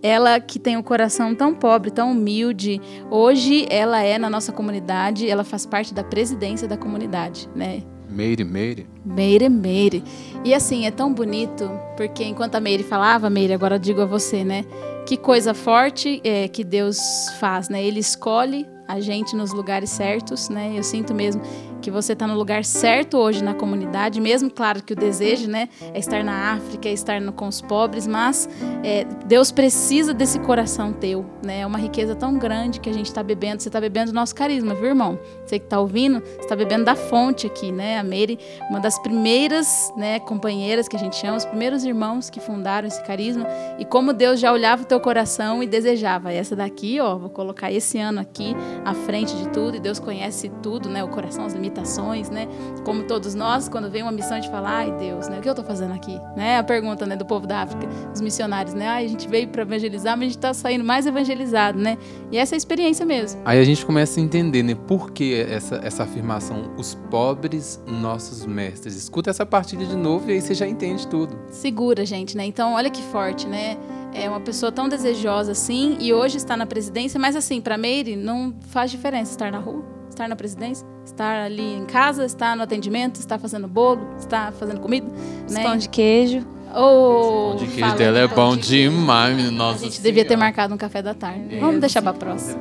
ela 0.03 0.39
que 0.41 0.59
tem 0.59 0.77
um 0.77 0.83
coração 0.83 1.35
tão 1.35 1.55
pobre, 1.55 1.91
tão 1.91 2.13
humilde, 2.13 2.81
hoje 3.11 3.67
ela 3.71 4.03
é 4.03 4.19
na 4.19 4.31
nossa 4.31 4.53
comunidade, 4.53 5.29
ela 5.29 5.45
faz 5.45 5.67
parte 5.67 5.93
da 5.93 6.05
presidência 6.05 6.69
da 6.69 6.77
comunidade, 6.77 7.49
né? 7.55 7.83
Meire, 8.09 8.45
Meire. 8.45 8.87
Meire, 9.05 9.49
Meire. 9.49 10.03
E 10.45 10.55
assim, 10.55 10.87
é 10.87 10.91
tão 10.91 11.13
bonito, 11.13 11.69
porque 11.97 12.25
enquanto 12.25 12.55
a 12.55 12.61
Meire 12.61 12.83
falava, 12.83 13.29
Meire, 13.29 13.53
agora 13.53 13.77
eu 13.77 13.79
digo 13.79 14.01
a 14.01 14.07
você, 14.07 14.45
né? 14.45 14.65
Que 15.07 15.17
coisa 15.17 15.55
forte 15.55 16.21
é, 16.25 16.49
que 16.49 16.65
Deus 16.65 16.99
faz, 17.39 17.69
né? 17.69 17.83
Ele 17.83 18.01
escolhe 18.01 18.67
a 18.89 19.01
gente 19.01 19.35
nos 19.35 19.53
lugares 19.53 19.91
certos, 19.91 20.49
né? 20.49 20.73
Eu 20.75 20.83
sinto 20.83 21.15
mesmo 21.15 21.43
que 21.81 21.91
você 21.91 22.13
está 22.13 22.27
no 22.27 22.35
lugar 22.35 22.65
certo 22.65 23.19
hoje 23.19 23.43
na 23.43 23.55
comunidade, 23.55 24.21
mesmo 24.21 24.51
claro 24.51 24.83
que 24.83 24.93
o 24.93 24.97
desejo, 24.97 25.49
né, 25.49 25.69
é 25.93 25.99
estar 25.99 26.25
na 26.25 26.53
África, 26.55 26.89
é 26.89 26.93
estar 26.93 27.21
no, 27.21 27.33
com 27.33 27.47
os 27.47 27.61
pobres, 27.61 28.07
mas 28.07 28.49
é, 28.83 29.05
Deus 29.27 29.51
precisa 29.51 30.13
desse 30.15 30.39
coração 30.41 30.93
teu, 30.93 31.25
né? 31.45 31.61
É 31.61 31.67
uma 31.67 31.79
riqueza 31.79 32.15
tão 32.15 32.39
grande 32.39 32.81
que 32.81 32.89
a 32.89 32.93
gente 32.93 33.07
está 33.07 33.23
bebendo. 33.23 33.63
Você 33.63 33.69
está 33.69 33.81
bebendo 33.81 34.13
do 34.13 34.15
nosso 34.15 34.35
carisma, 34.35 34.75
viu, 34.75 34.87
irmão? 34.87 35.19
Você 35.45 35.59
que 35.59 35.67
está 35.67 35.81
ouvindo, 35.81 36.23
está 36.41 36.55
bebendo 36.55 36.85
da 36.85 36.95
fonte 36.95 37.47
aqui, 37.47 37.73
né? 37.73 37.99
A 37.99 38.05
Mary, 38.05 38.39
uma 38.71 38.81
das 38.81 38.99
primeiras, 38.99 39.93
né, 39.97 40.21
companheiras 40.21 40.89
que 40.89 40.97
a 40.97 40.99
gente 40.99 41.17
chama, 41.17 41.37
os 41.37 41.45
primeiros 41.45 41.85
irmãos 41.85 42.31
que 42.31 42.41
fundaram 42.41 42.87
esse 42.87 43.03
carisma 43.03 43.47
e 43.79 43.85
como 43.85 44.13
Deus 44.13 44.41
já 44.41 44.53
olhava 44.53 44.83
o 44.83 44.87
teu 44.87 45.01
coração 45.01 45.63
e 45.63 45.67
desejava 45.67 46.33
essa 46.33 46.55
daqui, 46.55 47.01
ó, 47.01 47.17
vou 47.17 47.31
colocar 47.31 47.73
esse 47.73 47.99
ano 47.99 48.21
aqui 48.21 48.55
à 48.85 48.95
frente 48.95 49.35
de 49.37 49.49
tudo 49.49 49.77
e 49.77 49.81
Deus 49.81 49.99
conhece 49.99 50.51
tudo, 50.63 50.89
né? 50.89 51.03
O 51.03 51.09
coração, 51.09 51.45
as 51.45 51.55
limitações 51.67 52.31
né? 52.31 52.49
Como 52.85 53.05
todos 53.05 53.35
nós, 53.35 53.69
quando 53.69 53.91
vem 53.91 54.03
uma 54.03 54.13
missão 54.13 54.39
de 54.39 54.49
falar, 54.49 54.71
ai 54.71 54.93
Deus, 54.93 55.29
né? 55.29 55.39
O 55.39 55.43
que 55.43 55.49
eu 55.49 55.53
estou 55.53 55.65
fazendo 55.65 55.93
aqui? 55.93 56.19
Né? 56.37 56.59
A 56.59 56.63
pergunta, 56.63 57.05
né, 57.05 57.17
do 57.17 57.25
povo 57.25 57.47
da 57.47 57.63
África, 57.63 57.87
os 58.13 58.21
missionários, 58.21 58.75
né? 58.75 58.87
Ai, 58.87 59.05
a 59.05 59.09
gente 59.09 59.29
veio 59.29 59.49
para 59.49 59.63
evangelizar, 59.63 60.17
mas 60.17 60.23
a 60.23 60.25
gente 60.25 60.37
está 60.37 60.55
saindo 60.55 60.85
mais 60.85 61.07
evangelizado, 61.07 61.79
né? 61.79 61.99
E 62.31 62.39
essa 62.39 62.55
é 62.55 62.57
a 62.57 62.59
experiência 62.59 63.05
mesmo. 63.05 63.41
Aí 63.45 63.59
a 63.59 63.65
gente 63.65 63.85
começa 63.85 64.21
a 64.21 64.23
entender, 64.23 64.63
né? 64.63 64.75
Por 64.75 65.11
que 65.11 65.35
essa, 65.35 65.81
essa 65.83 66.05
afirmação? 66.05 66.73
Os 66.77 66.95
pobres, 66.95 67.83
nossos 67.87 68.47
mestres. 68.47 68.97
Escuta 68.97 69.31
essa 69.31 69.45
partilha 69.45 69.87
de 69.87 69.97
novo 69.97 70.31
e 70.31 70.35
aí 70.35 70.41
você 70.41 70.55
já 70.55 70.67
entende 70.67 71.07
tudo. 71.07 71.37
Segura, 71.51 72.05
gente, 72.05 72.37
né? 72.37 72.45
Então, 72.45 72.75
olha 72.75 72.91
que 72.91 73.03
forte, 73.03 73.47
né? 73.47 73.77
é 74.15 74.31
uma 74.31 74.41
pessoa 74.41 74.73
tão 74.73 74.89
desejosa 74.89 75.53
assim 75.53 75.99
e 76.01 76.11
hoje 76.11 76.39
está 76.39 76.57
na 76.57 76.65
presidência, 76.65 77.21
mas 77.21 77.37
assim, 77.37 77.61
para 77.61 77.77
Meire 77.77 78.17
não 78.17 78.55
faz 78.71 78.91
diferença 78.91 79.33
estar 79.33 79.53
na 79.53 79.59
rua, 79.59 79.85
estar 80.17 80.29
na 80.29 80.35
presidência, 80.35 80.87
estar 81.05 81.45
ali 81.45 81.75
em 81.75 81.85
casa, 81.85 82.25
estar 82.25 82.57
no 82.57 82.63
atendimento, 82.63 83.17
estar 83.17 83.39
fazendo 83.39 83.69
bolo, 83.69 84.01
estar 84.19 84.53
fazendo 84.53 84.81
comida, 84.81 85.07
né? 85.51 85.63
Pão 85.63 85.77
de 85.77 85.89
queijo. 85.89 86.45
Ou 86.75 87.55
o 87.55 87.57
de 87.57 87.67
queijo 87.67 87.97
dela 87.97 88.19
é 88.19 88.27
bom 88.27 88.57
de 88.57 88.69
demais, 88.69 89.37
queijo. 89.37 89.53
nossa. 89.53 89.85
A 89.85 89.89
gente 89.89 90.01
devia 90.01 90.25
ter 90.25 90.37
marcado 90.37 90.75
um 90.75 90.77
café 90.77 91.03
da 91.03 91.15
tarde. 91.15 91.57
É, 91.57 91.61
Vamos 91.61 91.81
deixar 91.81 92.03
para 92.03 92.15
próxima. 92.15 92.61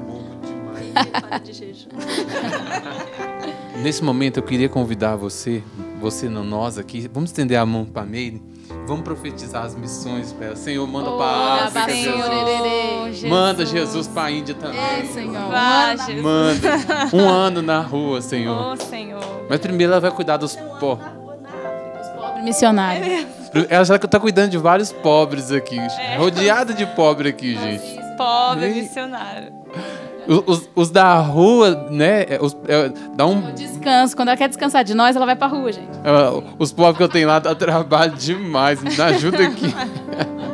É 0.95 1.39
Nesse 3.81 4.03
momento 4.03 4.37
eu 4.37 4.43
queria 4.43 4.69
convidar 4.69 5.15
você, 5.15 5.63
você 5.99 6.29
não 6.29 6.43
nós 6.43 6.77
aqui, 6.77 7.09
vamos 7.13 7.29
estender 7.29 7.57
a 7.57 7.65
mão 7.65 7.85
para 7.85 8.05
Meire 8.05 8.41
Vamos 8.85 9.03
profetizar 9.03 9.63
as 9.63 9.75
missões 9.75 10.31
para 10.31 10.47
ela. 10.47 10.55
Senhor, 10.55 10.87
manda 10.87 11.09
oh, 11.09 11.17
para 11.17 11.27
a 11.27 11.65
África, 11.65 11.93
Jesus. 11.93 13.23
Manda 13.23 13.65
Jesus 13.65 14.07
para 14.07 14.23
a 14.23 14.31
Índia 14.31 14.53
também. 14.55 14.79
É, 14.79 15.05
Senhor. 15.05 15.49
Vá, 15.49 15.95
Jesus. 15.95 16.21
Manda. 16.21 16.75
Um 17.13 17.29
ano 17.29 17.61
na 17.61 17.79
rua, 17.79 18.21
Senhor. 18.21 18.73
Oh, 18.73 18.75
Senhor. 18.77 19.45
Mas 19.49 19.59
primeiro 19.59 19.91
ela 19.91 20.01
vai 20.01 20.11
cuidar 20.11 20.37
dos 20.37 20.55
pobres. 20.79 21.07
Missionários. 22.43 23.25
Ela 23.69 23.85
já 23.85 23.95
está 23.95 24.19
cuidando 24.19 24.51
de 24.51 24.57
vários 24.57 24.91
pobres 24.91 25.51
aqui. 25.51 25.79
É. 25.79 26.17
Rodeada 26.17 26.73
de 26.73 26.85
pobre 26.85 27.29
aqui, 27.29 27.55
gente. 27.55 27.99
Pobre 28.17 28.67
missionário. 28.69 29.53
Os, 30.27 30.69
os, 30.75 30.89
da 30.89 31.19
rua, 31.19 31.87
né? 31.89 32.23
É, 32.23 32.39
os, 32.41 32.55
é, 32.67 32.89
dá 33.15 33.25
um. 33.25 33.53
Descanso. 33.53 34.15
Quando 34.15 34.29
ela 34.29 34.37
quer 34.37 34.47
descansar 34.47 34.83
de 34.83 34.93
nós, 34.93 35.15
ela 35.15 35.25
vai 35.25 35.35
pra 35.35 35.47
rua, 35.47 35.71
gente. 35.71 35.89
É, 36.03 36.53
os 36.57 36.71
pobres 36.71 36.97
que 36.97 37.03
eu 37.03 37.09
tenho 37.09 37.27
lá 37.27 37.39
dá 37.39 37.53
trabalho 37.53 38.13
demais. 38.13 38.81
Me 38.81 38.99
ajuda 39.01 39.43
aqui. 39.43 39.73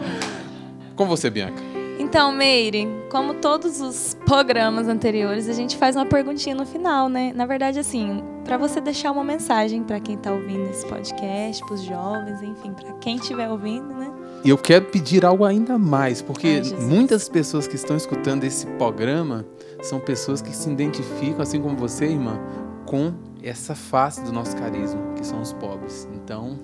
Com 0.96 1.06
você, 1.06 1.30
Bianca. 1.30 1.72
Então, 1.98 2.32
Meire, 2.32 2.90
como 3.10 3.36
todos 3.36 3.80
os 3.80 4.18
programas 4.26 4.88
anteriores, 4.88 5.48
a 5.48 5.54
gente 5.54 5.78
faz 5.78 5.96
uma 5.96 6.06
perguntinha 6.06 6.56
no 6.56 6.66
final, 6.66 7.08
né? 7.08 7.32
Na 7.34 7.46
verdade, 7.46 7.80
assim, 7.80 8.24
para 8.44 8.58
você 8.58 8.82
deixar 8.82 9.12
uma 9.12 9.24
mensagem 9.24 9.84
para 9.84 10.00
quem 10.00 10.16
está 10.16 10.32
ouvindo 10.32 10.70
esse 10.70 10.86
podcast, 10.88 11.64
para 11.64 11.74
os 11.74 11.84
jovens, 11.84 12.42
enfim, 12.42 12.74
para 12.74 12.92
quem 12.94 13.16
estiver 13.16 13.50
ouvindo, 13.50 13.94
né? 13.94 14.12
E 14.44 14.50
eu 14.50 14.58
quero 14.58 14.86
pedir 14.86 15.24
algo 15.24 15.46
ainda 15.46 15.78
mais, 15.78 16.22
porque 16.22 16.62
Ai, 16.64 16.80
muitas 16.82 17.30
pessoas 17.30 17.68
que 17.68 17.76
estão 17.76 17.96
escutando 17.96 18.44
esse 18.44 18.66
programa 18.66 19.46
são 19.84 20.00
pessoas 20.00 20.42
que 20.42 20.56
se 20.56 20.70
identificam, 20.70 21.42
assim 21.42 21.62
como 21.62 21.78
você, 21.78 22.06
irmã, 22.06 22.40
com 22.86 23.14
essa 23.44 23.76
face 23.76 24.22
do 24.24 24.32
nosso 24.32 24.56
carisma, 24.58 25.00
que 25.16 25.26
são 25.26 25.42
os 25.42 25.54
pobres. 25.54 26.08
Então, 26.16 26.58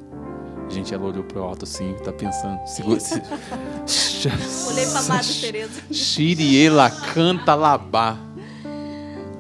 gente, 0.69 0.91
ela 0.91 1.05
olhou 1.05 1.23
para 1.23 1.39
o 1.39 1.43
alto 1.43 1.65
assim, 1.65 1.95
tá 2.03 2.11
pensando. 2.11 2.59
Segura, 2.65 2.99
se... 3.85 4.27
Olhei 4.69 4.85
para 4.87 5.01
Madre. 5.03 5.69
Xiriela 5.93 6.89
canta 7.13 7.53
labá. 7.53 8.17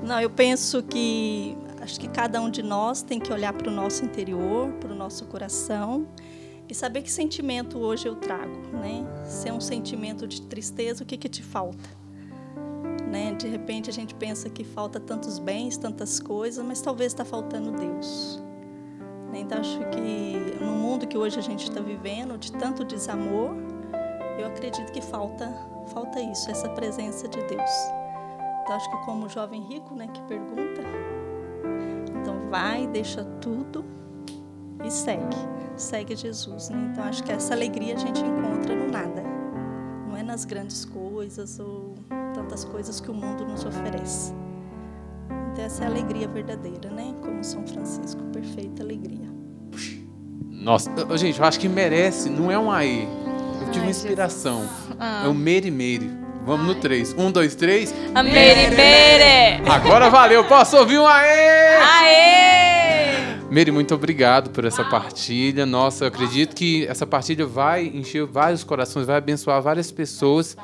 Não, 0.03 0.21
eu 0.21 0.29
penso 0.29 0.83
que 0.83 1.57
acho 1.81 1.99
que 1.99 2.07
cada 2.07 2.39
um 2.39 2.51
de 2.51 2.61
nós 2.61 3.01
tem 3.01 3.19
que 3.19 3.33
olhar 3.33 3.53
para 3.53 3.67
o 3.67 3.71
nosso 3.71 4.05
interior, 4.05 4.69
para 4.73 4.91
o 4.91 4.95
nosso 4.95 5.25
coração 5.25 6.07
e 6.69 6.75
saber 6.75 7.01
que 7.01 7.11
sentimento 7.11 7.77
hoje 7.77 8.07
eu 8.07 8.15
trago, 8.15 8.55
né? 8.73 9.05
Se 9.25 9.47
é 9.47 9.53
um 9.53 9.61
sentimento 9.61 10.27
de 10.27 10.41
tristeza, 10.41 11.03
o 11.03 11.05
que 11.05 11.17
que 11.17 11.29
te 11.29 11.41
falta? 11.41 11.89
Né? 13.09 13.33
De 13.35 13.47
repente 13.47 13.89
a 13.89 13.93
gente 13.93 14.13
pensa 14.13 14.49
que 14.49 14.63
falta 14.63 14.99
tantos 14.99 15.39
bens, 15.39 15.77
tantas 15.77 16.19
coisas, 16.19 16.63
mas 16.65 16.81
talvez 16.81 17.13
está 17.13 17.23
faltando 17.23 17.71
Deus. 17.71 18.41
Né? 19.31 19.39
Então 19.39 19.59
acho 19.59 19.79
que 19.91 20.63
no 20.63 20.73
mundo 20.73 21.07
que 21.07 21.17
hoje 21.17 21.39
a 21.39 21.41
gente 21.41 21.69
está 21.69 21.79
vivendo, 21.79 22.37
de 22.37 22.51
tanto 22.51 22.83
desamor, 22.83 23.55
eu 24.37 24.47
acredito 24.47 24.91
que 24.91 25.01
falta 25.01 25.47
falta 25.87 26.19
isso, 26.19 26.51
essa 26.51 26.69
presença 26.69 27.27
de 27.27 27.41
Deus. 27.43 27.71
Então 28.61 28.75
acho 28.75 28.89
que 28.91 29.05
como 29.05 29.25
o 29.25 29.29
jovem 29.29 29.61
rico, 29.61 29.95
né, 29.95 30.07
que 30.07 30.21
pergunta, 30.23 30.81
então 32.09 32.49
vai, 32.49 32.85
deixa 32.87 33.23
tudo 33.41 33.85
e 34.83 34.91
segue, 34.91 35.37
segue 35.75 36.15
Jesus. 36.15 36.69
Né? 36.69 36.89
Então 36.91 37.03
acho 37.03 37.23
que 37.23 37.31
essa 37.31 37.53
alegria 37.53 37.95
a 37.95 37.97
gente 37.97 38.21
encontra 38.21 38.75
no 38.75 38.91
nada, 38.91 39.23
não 40.07 40.15
é 40.15 40.23
nas 40.23 40.45
grandes 40.45 40.85
coisas 40.85 41.59
ou 41.59 41.95
tantas 42.33 42.63
coisas 42.65 42.99
que 42.99 43.09
o 43.09 43.13
mundo 43.13 43.45
nos 43.45 43.65
oferece. 43.65 44.33
Então 45.51 45.65
essa 45.65 45.83
é 45.83 45.87
a 45.87 45.89
alegria 45.89 46.27
verdadeira, 46.27 46.89
né? 46.89 47.15
Como 47.21 47.43
São 47.43 47.65
Francisco, 47.65 48.21
perfeita 48.31 48.83
alegria. 48.83 49.27
Nossa, 50.49 50.91
gente, 51.17 51.39
eu 51.39 51.45
acho 51.45 51.59
que 51.59 51.69
merece, 51.69 52.29
não 52.29 52.51
é 52.51 52.59
um 52.59 52.71
aí. 52.71 53.07
Eu 53.61 53.71
tive 53.71 53.85
uma 53.85 53.91
inspiração. 53.91 54.67
Ah. 54.99 55.23
É 55.25 55.27
o 55.27 55.33
Meri 55.33 55.71
Meri. 55.71 56.11
Vamos 56.45 56.65
no 56.65 56.75
3. 56.75 57.13
1, 57.17 57.31
2, 57.31 57.55
3. 57.55 57.93
A 58.15 58.23
Meri 58.23 58.75
Meri. 58.75 59.69
Agora 59.69 60.09
valeu. 60.09 60.43
Posso 60.45 60.77
ouvir 60.77 60.99
um 60.99 61.05
aê? 61.05 61.77
Aê! 61.77 62.66
Meri, 63.49 63.71
muito 63.71 63.95
obrigado 63.95 64.49
por 64.49 64.65
essa 64.65 64.83
partilha. 64.83 65.65
Nossa, 65.65 66.03
eu 66.03 66.07
acredito 66.09 66.55
que 66.55 66.85
essa 66.87 67.07
partilha 67.07 67.45
vai 67.45 67.85
encher 67.85 68.25
vários 68.25 68.63
corações, 68.63 69.05
vai 69.05 69.17
abençoar 69.17 69.61
várias 69.61 69.89
pessoas 69.89 70.57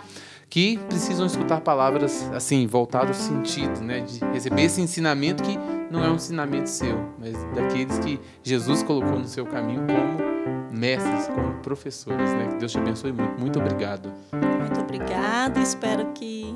que 0.49 0.77
precisam 0.87 1.25
escutar 1.25 1.61
palavras 1.61 2.29
assim, 2.33 2.67
voltadas 2.67 3.17
ao 3.17 3.27
sentido, 3.35 3.81
né? 3.81 4.01
De 4.01 4.19
receber 4.33 4.63
esse 4.63 4.81
ensinamento 4.81 5.41
que 5.41 5.57
não 5.89 6.03
é 6.03 6.09
um 6.09 6.15
ensinamento 6.15 6.69
seu, 6.69 7.09
mas 7.17 7.33
daqueles 7.55 7.97
que 7.99 8.19
Jesus 8.43 8.83
colocou 8.83 9.17
no 9.17 9.27
seu 9.27 9.45
caminho 9.45 9.81
como 9.87 10.77
mestres, 10.77 11.27
como 11.27 11.53
professores, 11.55 12.31
né? 12.33 12.49
Que 12.49 12.55
Deus 12.57 12.71
te 12.71 12.77
abençoe 12.77 13.13
muito. 13.13 13.39
Muito 13.39 13.59
obrigado. 13.59 14.11
Muito 14.59 14.79
obrigado. 14.81 15.59
Espero 15.59 16.05
que 16.13 16.53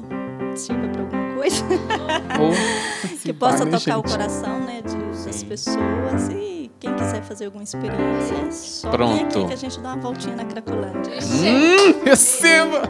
sirva 0.55 0.89
para 0.89 1.01
alguma 1.01 1.35
coisa. 1.35 1.63
Ou 2.39 2.51
que 3.27 3.33
possa 3.33 3.65
tocar 3.65 3.97
o 3.97 4.03
coração, 4.03 4.59
né, 4.61 4.81
de, 4.81 5.25
das 5.25 5.43
pessoas 5.43 6.29
e 6.31 6.71
quem 6.79 6.93
quiser 6.93 7.21
fazer 7.23 7.45
alguma 7.45 7.63
experiência, 7.63 8.35
é 8.35 8.51
só 8.51 8.89
Pronto. 8.89 9.39
aqui 9.39 9.47
que 9.47 9.53
a 9.53 9.57
gente 9.57 9.79
dá 9.81 9.89
uma 9.89 10.01
voltinha 10.01 10.35
na 10.35 10.45
Cracolândia. 10.45 11.13
Hum, 11.13 12.03
receba! 12.05 12.83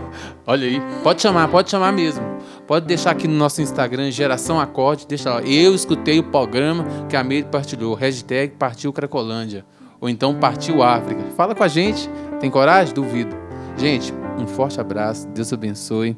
Olha 0.45 0.67
aí, 0.67 0.79
pode 1.01 1.21
chamar, 1.21 1.47
pode 1.47 1.71
chamar 1.71 1.91
mesmo. 1.91 2.23
Pode 2.67 2.85
deixar 2.85 3.11
aqui 3.11 3.27
no 3.27 3.33
nosso 3.33 3.61
Instagram, 3.61 4.11
Geração 4.11 4.59
Acorde, 4.59 5.07
deixa 5.07 5.33
lá. 5.33 5.41
Eu 5.41 5.73
escutei 5.73 6.19
o 6.19 6.23
programa 6.23 6.85
que 7.09 7.15
a 7.15 7.23
Meire 7.23 7.47
partilhou. 7.47 7.95
Hashtag 7.95 8.53
Partiu 8.57 8.93
Cracolândia. 8.93 9.65
Ou 9.99 10.09
então 10.09 10.35
Partiu 10.35 10.83
África. 10.83 11.23
Fala 11.35 11.55
com 11.55 11.63
a 11.63 11.67
gente. 11.67 12.09
Tem 12.39 12.51
coragem? 12.51 12.93
Duvido. 12.93 13.35
Gente, 13.77 14.13
um 14.37 14.45
forte 14.45 14.79
abraço. 14.79 15.27
Deus 15.29 15.51
abençoe. 15.51 16.15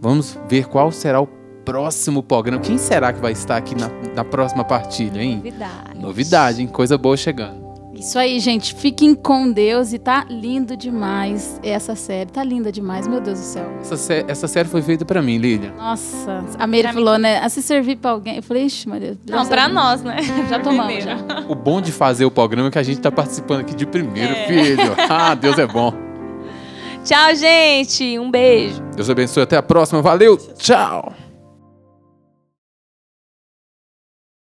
Vamos 0.00 0.36
ver 0.48 0.66
qual 0.66 0.90
será 0.90 1.20
o 1.20 1.26
próximo 1.64 2.22
programa. 2.22 2.62
Quem 2.62 2.78
será 2.78 3.12
que 3.12 3.20
vai 3.20 3.32
estar 3.32 3.56
aqui 3.56 3.74
na, 3.74 3.88
na 4.14 4.24
próxima 4.24 4.64
partilha, 4.64 5.22
hein? 5.22 5.36
Novidade. 5.36 5.98
Novidade, 6.00 6.62
hein? 6.62 6.68
Coisa 6.68 6.96
boa 6.98 7.16
chegando. 7.16 7.70
Isso 8.00 8.18
aí, 8.18 8.40
gente. 8.40 8.74
Fiquem 8.74 9.14
com 9.14 9.52
Deus 9.52 9.92
e 9.92 9.98
tá 9.98 10.24
lindo 10.30 10.74
demais 10.74 11.60
essa 11.62 11.94
série. 11.94 12.30
Tá 12.30 12.42
linda 12.42 12.72
demais, 12.72 13.06
meu 13.06 13.20
Deus 13.20 13.38
do 13.38 13.44
céu. 13.44 13.70
Essa, 13.78 13.96
sé 13.98 14.24
essa 14.26 14.48
série 14.48 14.68
foi 14.68 14.80
feita 14.80 15.04
para 15.04 15.20
mim, 15.20 15.36
Lília. 15.36 15.74
Nossa, 15.76 16.42
a 16.58 16.66
Meire 16.66 16.92
falou, 16.94 17.16
mim. 17.16 17.22
né? 17.22 17.40
A 17.40 17.48
se 17.50 17.60
servir 17.60 17.96
para 17.96 18.12
alguém. 18.12 18.36
Eu 18.36 18.42
falei, 18.42 18.64
ixi, 18.64 18.88
Maria. 18.88 19.18
Não, 19.28 19.46
para 19.46 19.68
nós, 19.68 20.02
né? 20.02 20.16
Já 20.48 20.58
tomamos, 20.58 21.04
já. 21.04 21.18
O 21.46 21.54
bom 21.54 21.80
de 21.80 21.92
fazer 21.92 22.24
o 22.24 22.30
programa 22.30 22.68
é 22.68 22.70
que 22.70 22.78
a 22.78 22.82
gente 22.82 23.00
tá 23.00 23.12
participando 23.12 23.60
aqui 23.60 23.74
de 23.74 23.84
primeiro, 23.84 24.32
é. 24.32 24.46
filho. 24.46 24.94
Ah, 25.06 25.34
Deus 25.34 25.58
é 25.58 25.66
bom. 25.66 25.92
Tchau, 27.04 27.34
gente. 27.34 28.18
Um 28.18 28.30
beijo. 28.30 28.82
Deus 28.96 29.10
abençoe. 29.10 29.42
Até 29.42 29.58
a 29.58 29.62
próxima. 29.62 30.00
Valeu. 30.00 30.38
Tchau. 30.56 31.12